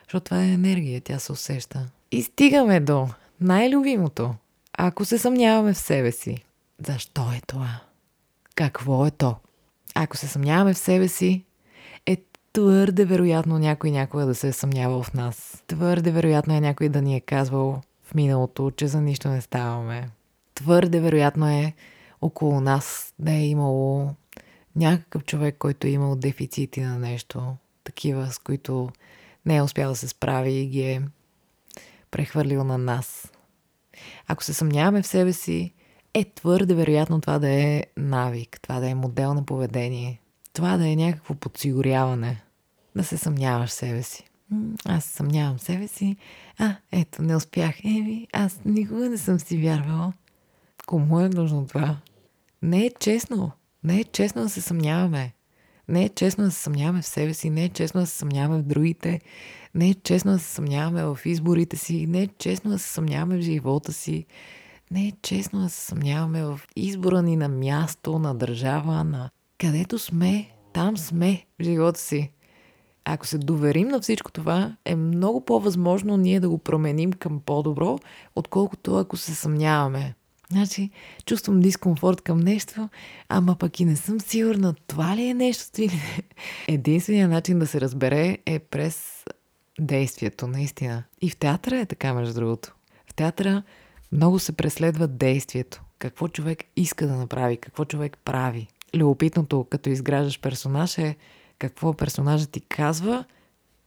Защото 0.05 0.25
това 0.25 0.43
е 0.43 0.53
енергия, 0.53 1.01
тя 1.01 1.19
се 1.19 1.33
усеща. 1.33 1.87
И 2.11 2.23
стигаме 2.23 2.81
до 2.81 3.09
най-любимото. 3.41 4.35
Ако 4.73 5.05
се 5.05 5.19
съмняваме 5.19 5.73
в 5.73 5.79
себе 5.79 6.13
си, 6.13 6.45
защо 6.87 7.23
е 7.23 7.41
това? 7.47 7.81
Какво 8.55 9.07
е 9.07 9.11
то? 9.11 9.37
Ако 9.95 10.17
се 10.17 10.29
съмняваме 10.29 10.75
в 10.75 10.79
себе 10.79 11.09
си, 11.09 11.45
е 12.07 12.17
твърде 12.53 13.05
вероятно 13.05 13.59
някой 13.59 13.91
някога 13.91 14.27
да 14.27 14.35
се 14.35 14.49
е 14.49 14.53
съмнявал 14.53 15.03
в 15.03 15.15
нас. 15.15 15.63
Твърде 15.67 16.11
вероятно 16.11 16.55
е 16.55 16.61
някой 16.61 16.89
да 16.89 17.03
ни 17.03 17.17
е 17.17 17.21
казвал 17.21 17.83
в 18.03 18.15
миналото, 18.15 18.71
че 18.71 18.87
за 18.87 19.01
нищо 19.01 19.29
не 19.29 19.41
ставаме. 19.41 20.09
Твърде 20.55 21.01
вероятно 21.01 21.49
е 21.49 21.75
около 22.21 22.61
нас 22.61 23.15
да 23.19 23.33
е 23.33 23.47
имало 23.47 24.15
някакъв 24.77 25.25
човек, 25.25 25.57
който 25.59 25.87
е 25.87 25.91
имал 25.91 26.17
дефицити 26.17 26.81
на 26.81 26.99
нещо, 26.99 27.57
такива, 27.85 28.33
с 28.33 28.39
които 28.39 28.91
не 29.47 29.57
е 29.57 29.63
успял 29.63 29.91
да 29.91 29.97
се 29.97 30.09
справи 30.09 30.53
и 30.53 30.67
ги 30.67 30.83
е 30.83 31.03
прехвърлил 32.11 32.65
на 32.65 32.79
нас. 32.79 33.33
Ако 34.27 34.45
се 34.45 34.55
съмняваме 34.55 35.03
в 35.03 35.07
себе 35.07 35.33
си, 35.33 35.73
е 36.15 36.25
твърде 36.25 36.75
вероятно 36.75 37.21
това 37.21 37.39
да 37.39 37.49
е 37.49 37.85
навик, 37.97 38.59
това 38.63 38.81
да 38.81 38.89
е 38.89 38.95
модел 38.95 39.35
на 39.35 39.45
поведение, 39.45 40.21
това 40.53 40.77
да 40.77 40.89
е 40.89 40.97
някакво 40.97 41.35
подсигуряване, 41.35 42.43
да 42.97 43.05
се 43.05 43.17
съмняваш 43.17 43.71
в 43.71 43.75
себе 43.75 44.03
си. 44.03 44.25
Аз 44.85 45.05
съмнявам 45.05 45.59
себе 45.59 45.89
си. 45.89 46.17
А, 46.59 46.77
ето, 46.93 47.23
не 47.23 47.37
успях. 47.37 47.85
Еми, 47.85 48.27
аз 48.33 48.61
никога 48.65 49.09
не 49.09 49.19
съм 49.19 49.41
си 49.41 49.59
вярвала. 49.59 50.13
Кому 50.87 51.21
е 51.21 51.29
нужно 51.29 51.67
това? 51.67 51.97
Не 52.63 52.87
е 52.87 52.91
честно. 53.01 53.53
Не 53.85 54.01
е 54.01 54.05
честно 54.05 54.43
да 54.43 54.49
се 54.49 54.61
съмняваме. 54.61 55.33
Не 55.89 56.05
е 56.05 56.09
честно 56.09 56.45
да 56.45 56.51
се 56.51 56.63
съмняваме 56.63 57.03
в 57.03 57.07
себе 57.07 57.35
си, 57.35 57.51
не 57.51 57.65
е 57.65 57.69
честно 57.69 58.01
да 58.01 58.07
се 58.07 58.17
съмняваме 58.17 58.63
в 58.63 58.67
другите, 58.67 59.21
не 59.75 59.91
е 59.91 59.95
честно 59.95 60.33
да 60.33 60.39
се 60.39 60.55
съмняваме 60.55 61.05
в 61.05 61.19
изборите 61.25 61.77
си, 61.77 62.07
не 62.07 62.23
е 62.23 62.29
честно 62.39 62.71
да 62.71 62.79
се 62.79 62.89
съмняваме 62.89 63.37
в 63.37 63.41
живота 63.41 63.93
си, 63.93 64.27
не 64.91 65.09
е 65.09 65.13
честно 65.23 65.61
да 65.61 65.69
се 65.69 65.81
съмняваме 65.81 66.45
в 66.45 66.61
избора 66.77 67.23
ни 67.23 67.37
на 67.37 67.49
място, 67.49 68.19
на 68.19 68.35
държава, 68.35 69.05
на 69.05 69.31
където 69.59 69.99
сме, 69.99 70.51
там 70.73 70.97
сме 70.97 71.45
в 71.61 71.65
живота 71.65 72.01
си. 72.01 72.31
Ако 73.05 73.27
се 73.27 73.39
доверим 73.39 73.89
на 73.89 74.01
всичко 74.01 74.33
това, 74.33 74.77
е 74.85 74.97
много 74.97 75.45
по-възможно 75.45 76.17
ние 76.17 76.41
да 76.41 76.49
го 76.49 76.59
променим 76.59 77.13
към 77.13 77.41
по-добро, 77.41 77.99
отколкото 78.37 78.97
ако 78.97 79.17
се 79.17 79.35
съмняваме. 79.35 80.15
Значи, 80.51 80.91
чувствам 81.27 81.61
дискомфорт 81.61 82.21
към 82.21 82.41
нещо, 82.41 82.89
ама 83.29 83.57
пък 83.57 83.81
и 83.81 83.85
не 83.85 83.97
съм 83.97 84.21
сигурна 84.21 84.75
това 84.87 85.17
ли 85.17 85.27
е 85.27 85.35
нещо 85.35 85.83
или 85.83 85.95
не. 85.95 86.23
Единственият 86.69 87.31
начин 87.31 87.59
да 87.59 87.67
се 87.67 87.81
разбере 87.81 88.39
е 88.47 88.59
през 88.59 89.25
действието, 89.81 90.47
наистина. 90.47 91.05
И 91.21 91.31
в 91.31 91.37
театъра 91.37 91.79
е 91.79 91.87
така, 91.87 92.15
между 92.15 92.35
другото. 92.35 92.75
В 93.07 93.15
театъра 93.15 93.63
много 94.13 94.39
се 94.39 94.53
преследва 94.53 95.07
действието. 95.07 95.83
Какво 95.99 96.29
човек 96.29 96.65
иска 96.77 97.07
да 97.07 97.17
направи, 97.17 97.57
какво 97.57 97.85
човек 97.85 98.19
прави. 98.25 98.69
Любопитното, 98.95 99.67
като 99.71 99.91
изграждаш 99.91 100.41
персонаж 100.41 100.99
е 100.99 101.17
какво 101.59 101.95
персонажът 101.95 102.51
ти 102.51 102.61
казва 102.61 103.25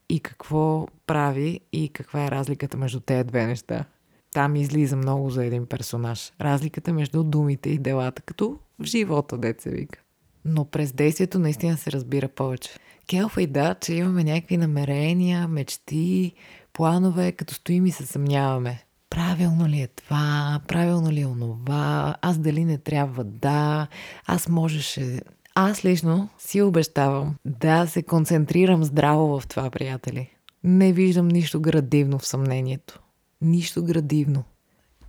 и 0.10 0.20
какво 0.20 0.88
прави 1.08 1.60
и 1.74 1.90
каква 1.90 2.26
е 2.26 2.32
разликата 2.32 2.78
между 2.78 3.00
тези 3.00 3.24
две 3.24 3.46
неща. 3.46 3.86
Там 4.34 4.56
излиза 4.56 4.96
много 4.96 5.30
за 5.30 5.46
един 5.46 5.66
персонаж. 5.66 6.32
Разликата 6.42 6.94
между 6.94 7.24
думите 7.24 7.70
и 7.70 7.78
делата, 7.78 8.22
като 8.22 8.60
в 8.80 8.84
живота, 8.84 9.38
деца 9.38 9.70
вика. 9.70 10.00
Но 10.46 10.66
през 10.66 10.94
действието 10.94 11.40
наистина 11.40 11.78
се 11.78 11.92
разбира 11.92 12.28
повече. 12.28 12.70
Келфа 13.08 13.42
и 13.42 13.48
да, 13.48 13.76
че 13.76 13.94
имаме 13.94 14.24
някакви 14.24 14.58
намерения, 14.58 15.48
мечти, 15.48 16.34
планове, 16.74 17.32
като 17.32 17.54
стоим 17.54 17.86
и 17.86 17.92
се 17.92 18.06
съмняваме. 18.06 18.84
Правилно 19.14 19.68
ли 19.68 19.82
е 19.82 19.88
това? 19.88 20.60
Правилно 20.68 21.12
ли 21.12 21.22
е 21.22 21.26
онова? 21.26 22.16
Аз 22.22 22.38
дали 22.38 22.66
не 22.66 22.78
трябва 22.78 23.24
да? 23.24 23.88
Аз 24.26 24.50
можеше... 24.50 25.22
Аз 25.56 25.86
лично 25.86 26.30
си 26.40 26.62
обещавам 26.62 27.36
да 27.46 27.88
се 27.88 28.04
концентрирам 28.04 28.84
здраво 28.84 29.40
в 29.40 29.48
това, 29.48 29.70
приятели. 29.70 30.30
Не 30.64 30.94
виждам 30.94 31.28
нищо 31.28 31.62
градивно 31.62 32.20
в 32.20 32.28
съмнението. 32.28 33.00
Нищо 33.42 33.84
градивно. 33.84 34.44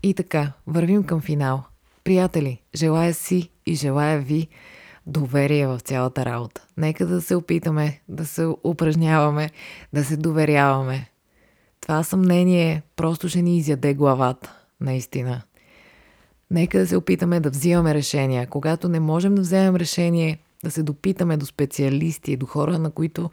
И 0.03 0.14
така, 0.14 0.53
вървим 0.67 1.05
към 1.05 1.21
финал. 1.21 1.64
Приятели, 2.05 2.61
желая 2.75 3.14
си 3.14 3.51
и 3.67 3.75
желая 3.75 4.21
ви 4.21 4.49
доверие 5.07 5.67
в 5.67 5.81
цялата 5.81 6.25
работа. 6.25 6.67
Нека 6.77 7.07
да 7.07 7.23
се 7.23 7.35
опитаме 7.35 8.01
да 8.09 8.27
се 8.27 8.47
упражняваме, 8.64 9.51
да 9.93 10.05
се 10.05 10.17
доверяваме. 10.17 11.11
Това 11.85 12.03
съмнение 12.03 12.83
просто 12.97 13.29
ще 13.29 13.42
ни 13.42 13.59
изяде 13.59 13.94
главата, 13.94 14.57
наистина. 14.81 15.42
Нека 16.51 16.79
да 16.79 16.87
се 16.87 16.97
опитаме 16.97 17.40
да 17.40 17.51
взимаме 17.51 17.94
решения. 17.94 18.47
Когато 18.47 18.88
не 18.88 19.01
можем 19.01 19.35
да 19.35 19.42
вземем 19.42 19.77
решение, 19.77 20.38
да 20.64 20.70
се 20.70 20.83
допитаме 20.83 21.37
до 21.37 21.47
специалисти, 21.47 22.37
до 22.37 22.47
хора, 22.47 22.79
на 22.79 22.90
които 22.90 23.31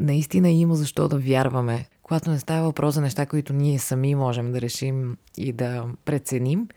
наистина 0.00 0.50
има 0.50 0.74
защо 0.74 1.08
да 1.08 1.18
вярваме. 1.18 1.88
Когато 2.02 2.30
не 2.30 2.38
става 2.38 2.64
въпрос 2.64 2.94
за 2.94 3.00
неща, 3.00 3.26
които 3.26 3.52
ние 3.52 3.78
сами 3.78 4.14
можем 4.14 4.52
да 4.52 4.60
решим 4.60 5.16
и 5.36 5.52
да 5.52 5.84
преценим, 6.04 6.68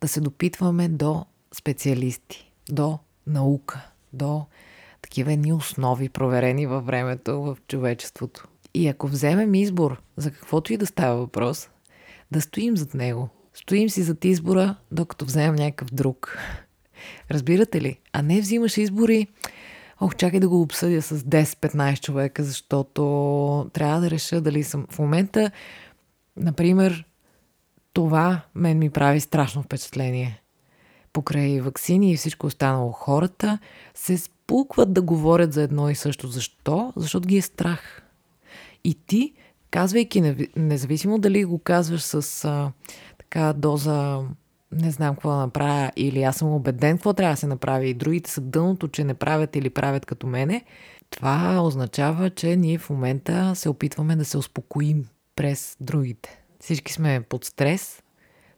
да 0.00 0.08
се 0.08 0.20
допитваме 0.20 0.88
до 0.88 1.24
специалисти, 1.54 2.50
до 2.68 2.98
наука, 3.26 3.90
до 4.12 4.46
такива 5.02 5.32
едни 5.32 5.52
основи, 5.52 6.08
проверени 6.08 6.66
във 6.66 6.86
времето, 6.86 7.42
в 7.42 7.56
човечеството. 7.68 8.48
И 8.76 8.88
ако 8.88 9.06
вземем 9.06 9.54
избор 9.54 10.02
за 10.16 10.30
каквото 10.30 10.72
и 10.72 10.76
да 10.76 10.86
става 10.86 11.16
въпрос, 11.16 11.68
да 12.30 12.40
стоим 12.40 12.76
зад 12.76 12.94
него. 12.94 13.28
Стоим 13.54 13.90
си 13.90 14.02
зад 14.02 14.24
избора, 14.24 14.76
докато 14.92 15.24
вземем 15.24 15.54
някакъв 15.54 15.88
друг. 15.94 16.38
Разбирате 17.30 17.80
ли? 17.80 17.98
А 18.12 18.22
не 18.22 18.40
взимаш 18.40 18.76
избори, 18.76 19.26
ох, 20.00 20.16
чакай 20.16 20.40
да 20.40 20.48
го 20.48 20.60
обсъдя 20.60 21.02
с 21.02 21.18
10-15 21.18 22.00
човека, 22.00 22.44
защото 22.44 23.70
трябва 23.72 24.00
да 24.00 24.10
реша 24.10 24.40
дали 24.40 24.62
съм 24.62 24.86
в 24.90 24.98
момента, 24.98 25.50
например, 26.36 27.04
това 27.92 28.40
мен 28.54 28.78
ми 28.78 28.90
прави 28.90 29.20
страшно 29.20 29.62
впечатление. 29.62 30.42
Покрай 31.12 31.60
вакцини 31.60 32.12
и 32.12 32.16
всичко 32.16 32.46
останало, 32.46 32.92
хората 32.92 33.58
се 33.94 34.18
спукват 34.18 34.92
да 34.92 35.02
говорят 35.02 35.52
за 35.52 35.62
едно 35.62 35.90
и 35.90 35.94
също. 35.94 36.28
Защо? 36.28 36.92
Защото 36.96 37.28
ги 37.28 37.36
е 37.36 37.42
страх. 37.42 38.05
И 38.86 38.94
ти, 38.94 39.32
казвайки, 39.70 40.34
независимо 40.56 41.18
дали 41.18 41.44
го 41.44 41.58
казваш 41.58 42.02
с 42.02 42.44
а, 42.44 42.72
така 43.18 43.52
доза 43.52 44.20
не 44.72 44.90
знам 44.90 45.14
какво 45.14 45.30
да 45.30 45.36
направя 45.36 45.92
или 45.96 46.22
аз 46.22 46.36
съм 46.36 46.48
убеден 46.48 46.96
какво 46.96 47.12
трябва 47.12 47.32
да 47.32 47.36
се 47.36 47.46
направи 47.46 47.88
и 47.88 47.94
другите 47.94 48.30
са 48.30 48.40
дъното, 48.40 48.88
че 48.88 49.04
не 49.04 49.14
правят 49.14 49.56
или 49.56 49.70
правят 49.70 50.06
като 50.06 50.26
мене, 50.26 50.64
това 51.10 51.60
означава, 51.62 52.30
че 52.30 52.56
ние 52.56 52.78
в 52.78 52.90
момента 52.90 53.52
се 53.54 53.68
опитваме 53.68 54.16
да 54.16 54.24
се 54.24 54.38
успокоим 54.38 55.08
през 55.36 55.76
другите. 55.80 56.40
Всички 56.60 56.92
сме 56.92 57.20
под 57.28 57.44
стрес, 57.44 58.02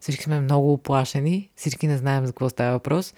всички 0.00 0.24
сме 0.24 0.40
много 0.40 0.72
оплашени, 0.72 1.50
всички 1.56 1.86
не 1.86 1.96
знаем 1.96 2.26
за 2.26 2.32
какво 2.32 2.48
става 2.48 2.72
въпрос 2.72 3.14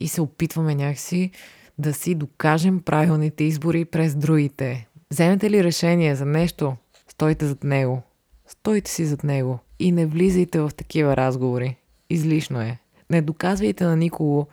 и 0.00 0.08
се 0.08 0.20
опитваме 0.20 0.74
някакси 0.74 1.30
да 1.78 1.94
си 1.94 2.14
докажем 2.14 2.80
правилните 2.80 3.44
избори 3.44 3.84
през 3.84 4.14
другите. 4.14 4.88
Вземете 5.12 5.50
ли 5.50 5.64
решение 5.64 6.14
за 6.14 6.26
нещо, 6.26 6.76
стойте 7.08 7.46
зад 7.46 7.64
него. 7.64 8.02
Стойте 8.46 8.90
си 8.90 9.04
зад 9.04 9.24
него 9.24 9.58
и 9.78 9.92
не 9.92 10.06
влизайте 10.06 10.60
в 10.60 10.70
такива 10.76 11.16
разговори. 11.16 11.76
Излишно 12.10 12.60
е. 12.60 12.78
Не 13.10 13.22
доказвайте 13.22 13.84
на 13.84 13.96
никого 13.96 14.46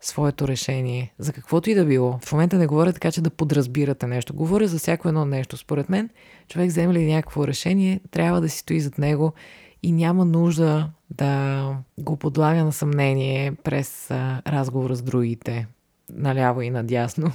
своето 0.00 0.48
решение, 0.48 1.14
за 1.18 1.32
каквото 1.32 1.70
и 1.70 1.74
да 1.74 1.84
било. 1.84 2.18
В 2.24 2.32
момента 2.32 2.58
не 2.58 2.66
говоря 2.66 2.92
така, 2.92 3.12
че 3.12 3.20
да 3.20 3.30
подразбирате 3.30 4.06
нещо. 4.06 4.34
Говоря 4.34 4.68
за 4.68 4.78
всяко 4.78 5.08
едно 5.08 5.24
нещо. 5.24 5.56
Според 5.56 5.88
мен, 5.88 6.10
човек 6.48 6.70
вземе 6.70 6.94
ли 6.94 7.12
някакво 7.12 7.46
решение, 7.46 8.00
трябва 8.10 8.40
да 8.40 8.48
си 8.48 8.58
стои 8.58 8.80
зад 8.80 8.98
него 8.98 9.32
и 9.82 9.92
няма 9.92 10.24
нужда 10.24 10.90
да 11.10 11.76
го 11.98 12.16
подлага 12.16 12.64
на 12.64 12.72
съмнение 12.72 13.52
през 13.52 14.10
а, 14.10 14.42
разговора 14.46 14.94
с 14.94 15.02
другите, 15.02 15.66
наляво 16.10 16.62
и 16.62 16.70
надясно. 16.70 17.32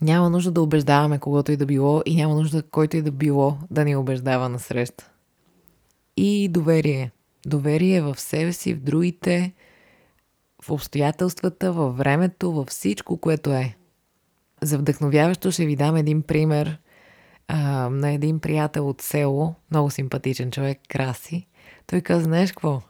Няма 0.00 0.30
нужда 0.30 0.50
да 0.50 0.62
убеждаваме 0.62 1.18
когото 1.18 1.52
и 1.52 1.56
да 1.56 1.66
било 1.66 2.02
и 2.06 2.16
няма 2.16 2.34
нужда 2.34 2.62
който 2.62 2.96
и 2.96 3.02
да 3.02 3.10
било 3.10 3.58
да 3.70 3.84
ни 3.84 3.96
убеждава 3.96 4.48
на 4.48 4.58
среща. 4.58 5.10
И 6.16 6.48
доверие. 6.48 7.10
Доверие 7.46 8.02
в 8.02 8.20
себе 8.20 8.52
си, 8.52 8.74
в 8.74 8.80
другите, 8.80 9.52
в 10.62 10.70
обстоятелствата, 10.70 11.72
във 11.72 11.96
времето, 11.96 12.52
във 12.52 12.68
всичко, 12.68 13.16
което 13.16 13.52
е. 13.52 13.76
За 14.62 14.78
вдъхновяващо 14.78 15.50
ще 15.50 15.66
ви 15.66 15.76
дам 15.76 15.96
един 15.96 16.22
пример 16.22 16.78
а, 17.48 17.88
на 17.88 18.10
един 18.10 18.40
приятел 18.40 18.88
от 18.88 19.02
село, 19.02 19.54
много 19.70 19.90
симпатичен 19.90 20.50
човек, 20.50 20.80
Краси. 20.88 21.46
Той 21.86 22.00
каза, 22.00 22.24
знаеш 22.24 22.52
какво? 22.52 22.82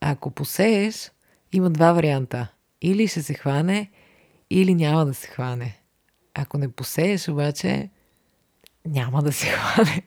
Ако 0.00 0.30
посееш, 0.30 1.12
има 1.52 1.70
два 1.70 1.92
варианта. 1.92 2.48
Или 2.82 3.08
ще 3.08 3.22
се 3.22 3.34
хване, 3.34 3.90
или 4.50 4.74
няма 4.74 5.06
да 5.06 5.14
се 5.14 5.26
хване. 5.26 5.81
Ако 6.34 6.58
не 6.58 6.68
посееш 6.68 7.28
обаче, 7.28 7.90
няма 8.86 9.22
да 9.22 9.32
се 9.32 9.46
хване. 9.46 10.02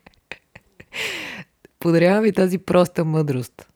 Подарява 1.79 2.21
ви 2.21 2.33
тази 2.33 2.57
проста 2.57 3.05
мъдрост, 3.05 3.67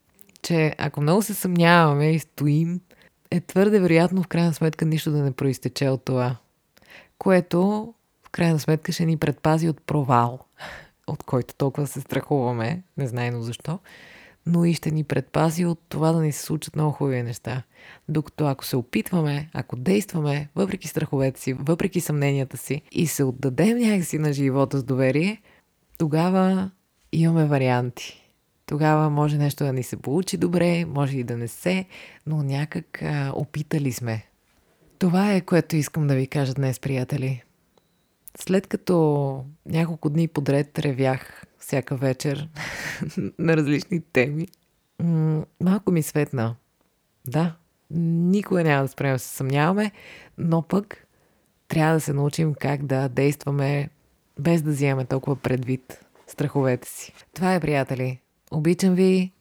че 0.41 0.75
ако 0.77 1.01
много 1.01 1.21
се 1.21 1.33
съмняваме 1.33 2.11
и 2.11 2.19
стоим, 2.19 2.81
е 3.31 3.41
твърде 3.41 3.79
вероятно 3.79 4.23
в 4.23 4.27
крайна 4.27 4.53
сметка 4.53 4.85
нищо 4.85 5.11
да 5.11 5.23
не 5.23 5.31
проистече 5.31 5.89
от 5.89 6.05
това. 6.05 6.35
Което 7.17 7.93
в 8.23 8.29
крайна 8.29 8.59
сметка 8.59 8.91
ще 8.91 9.05
ни 9.05 9.17
предпази 9.17 9.69
от 9.69 9.81
провал, 9.81 10.39
от 11.07 11.23
който 11.23 11.55
толкова 11.55 11.87
се 11.87 12.01
страхуваме, 12.01 12.83
незнайно 12.97 13.41
защо, 13.41 13.79
но 14.49 14.65
и 14.65 14.73
ще 14.73 14.91
ни 14.91 15.03
предпази 15.03 15.65
от 15.65 15.79
това 15.89 16.11
да 16.11 16.21
ни 16.21 16.31
се 16.31 16.43
случат 16.43 16.75
много 16.75 16.91
хубави 16.91 17.23
неща. 17.23 17.63
Докато 18.09 18.47
ако 18.47 18.65
се 18.65 18.75
опитваме, 18.75 19.49
ако 19.53 19.75
действаме, 19.75 20.49
въпреки 20.55 20.87
страховете 20.87 21.41
си, 21.41 21.53
въпреки 21.53 22.01
съмненията 22.01 22.57
си 22.57 22.81
и 22.91 23.07
се 23.07 23.23
отдадем 23.23 23.77
някакси 23.77 24.17
на 24.17 24.33
живота 24.33 24.77
с 24.77 24.83
доверие, 24.83 25.41
тогава 25.97 26.71
имаме 27.11 27.45
варианти. 27.45 28.25
Тогава 28.65 29.09
може 29.09 29.37
нещо 29.37 29.63
да 29.63 29.73
ни 29.73 29.83
се 29.83 29.97
получи 29.97 30.37
добре, 30.37 30.85
може 30.85 31.17
и 31.17 31.23
да 31.23 31.37
не 31.37 31.47
се, 31.47 31.85
но 32.27 32.43
някак 32.43 33.01
а, 33.01 33.31
опитали 33.35 33.91
сме. 33.91 34.25
Това 34.99 35.33
е 35.33 35.41
което 35.41 35.75
искам 35.75 36.07
да 36.07 36.15
ви 36.15 36.27
кажа 36.27 36.53
днес, 36.53 36.79
приятели. 36.79 37.43
След 38.39 38.67
като 38.67 39.45
няколко 39.65 40.09
дни 40.09 40.27
подред 40.27 40.79
ревях 40.79 41.45
всяка 41.59 41.95
вечер 41.95 42.49
на 43.39 43.57
различни 43.57 44.01
теми, 44.13 44.47
малко 45.61 45.91
ми 45.91 46.03
светна. 46.03 46.55
Да, 47.27 47.55
никога 47.91 48.63
няма 48.63 48.81
да 48.81 48.87
спрем 48.87 49.13
да 49.13 49.19
се 49.19 49.35
съмняваме, 49.35 49.91
но 50.37 50.61
пък 50.61 51.07
трябва 51.67 51.93
да 51.93 52.01
се 52.01 52.13
научим 52.13 52.53
как 52.53 52.85
да 52.85 53.09
действаме 53.09 53.89
без 54.39 54.61
да 54.61 54.71
вземаме 54.71 55.05
толкова 55.05 55.35
предвид 55.35 56.05
страховете 56.27 56.89
си. 56.89 57.13
Това 57.33 57.55
е, 57.55 57.59
приятели. 57.59 58.19
Обичам 58.51 58.95
ви, 58.95 59.31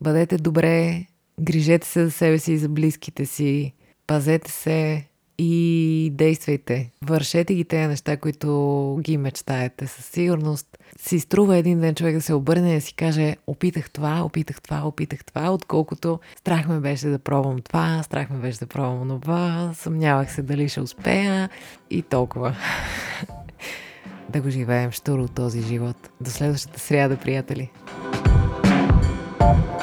бъдете 0.00 0.36
добре, 0.36 1.06
грижете 1.40 1.86
се 1.86 2.04
за 2.04 2.10
себе 2.10 2.38
си 2.38 2.52
и 2.52 2.58
за 2.58 2.68
близките 2.68 3.26
си, 3.26 3.72
пазете 4.06 4.50
се, 4.50 5.04
и 5.38 6.10
действайте. 6.14 6.90
Вършете 7.02 7.54
ги 7.54 7.64
тези 7.64 7.86
неща, 7.88 8.16
които 8.16 8.98
ги 9.02 9.16
мечтаете. 9.16 9.86
Със 9.86 10.04
сигурност 10.04 10.78
си 10.98 11.20
струва 11.20 11.56
един 11.56 11.80
ден 11.80 11.94
човек 11.94 12.14
да 12.14 12.20
се 12.20 12.34
обърне 12.34 12.72
и 12.72 12.74
да 12.74 12.80
си 12.80 12.94
каже 12.94 13.36
опитах 13.46 13.90
това, 13.90 14.22
опитах 14.22 14.62
това, 14.62 14.82
опитах 14.84 15.24
това, 15.24 15.50
отколкото 15.50 16.20
страх 16.36 16.68
ме 16.68 16.80
беше 16.80 17.06
да 17.06 17.18
пробвам 17.18 17.58
това, 17.60 18.02
страх 18.02 18.30
ме 18.30 18.38
беше 18.38 18.58
да 18.58 18.66
пробвам 18.66 19.20
това, 19.20 19.72
съмнявах 19.74 20.34
се 20.34 20.42
дали 20.42 20.68
ще 20.68 20.80
успея 20.80 21.50
и 21.90 22.02
толкова. 22.02 22.56
да 24.28 24.40
го 24.40 24.50
живеем 24.50 24.92
штуро 24.92 25.28
този 25.28 25.62
живот. 25.62 25.96
До 26.20 26.30
следващата 26.30 26.80
сряда, 26.80 27.16
приятели! 27.16 27.70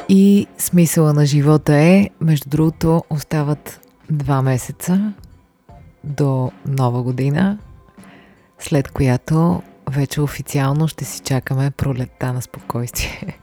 И 0.10 0.48
смисъла 0.58 1.14
на 1.14 1.26
живота 1.26 1.76
е, 1.76 2.10
между 2.22 2.50
другото, 2.50 3.04
остават 3.10 3.80
два 4.10 4.42
месеца 4.42 5.14
до 6.04 6.52
нова 6.66 7.04
година, 7.04 7.58
след 8.60 8.92
която 8.92 9.62
вече 9.90 10.22
официално 10.22 10.88
ще 10.88 11.06
си 11.06 11.20
чакаме 11.20 11.72
пролетта 11.72 12.34
на 12.34 12.42
спокойствие. 12.42 13.40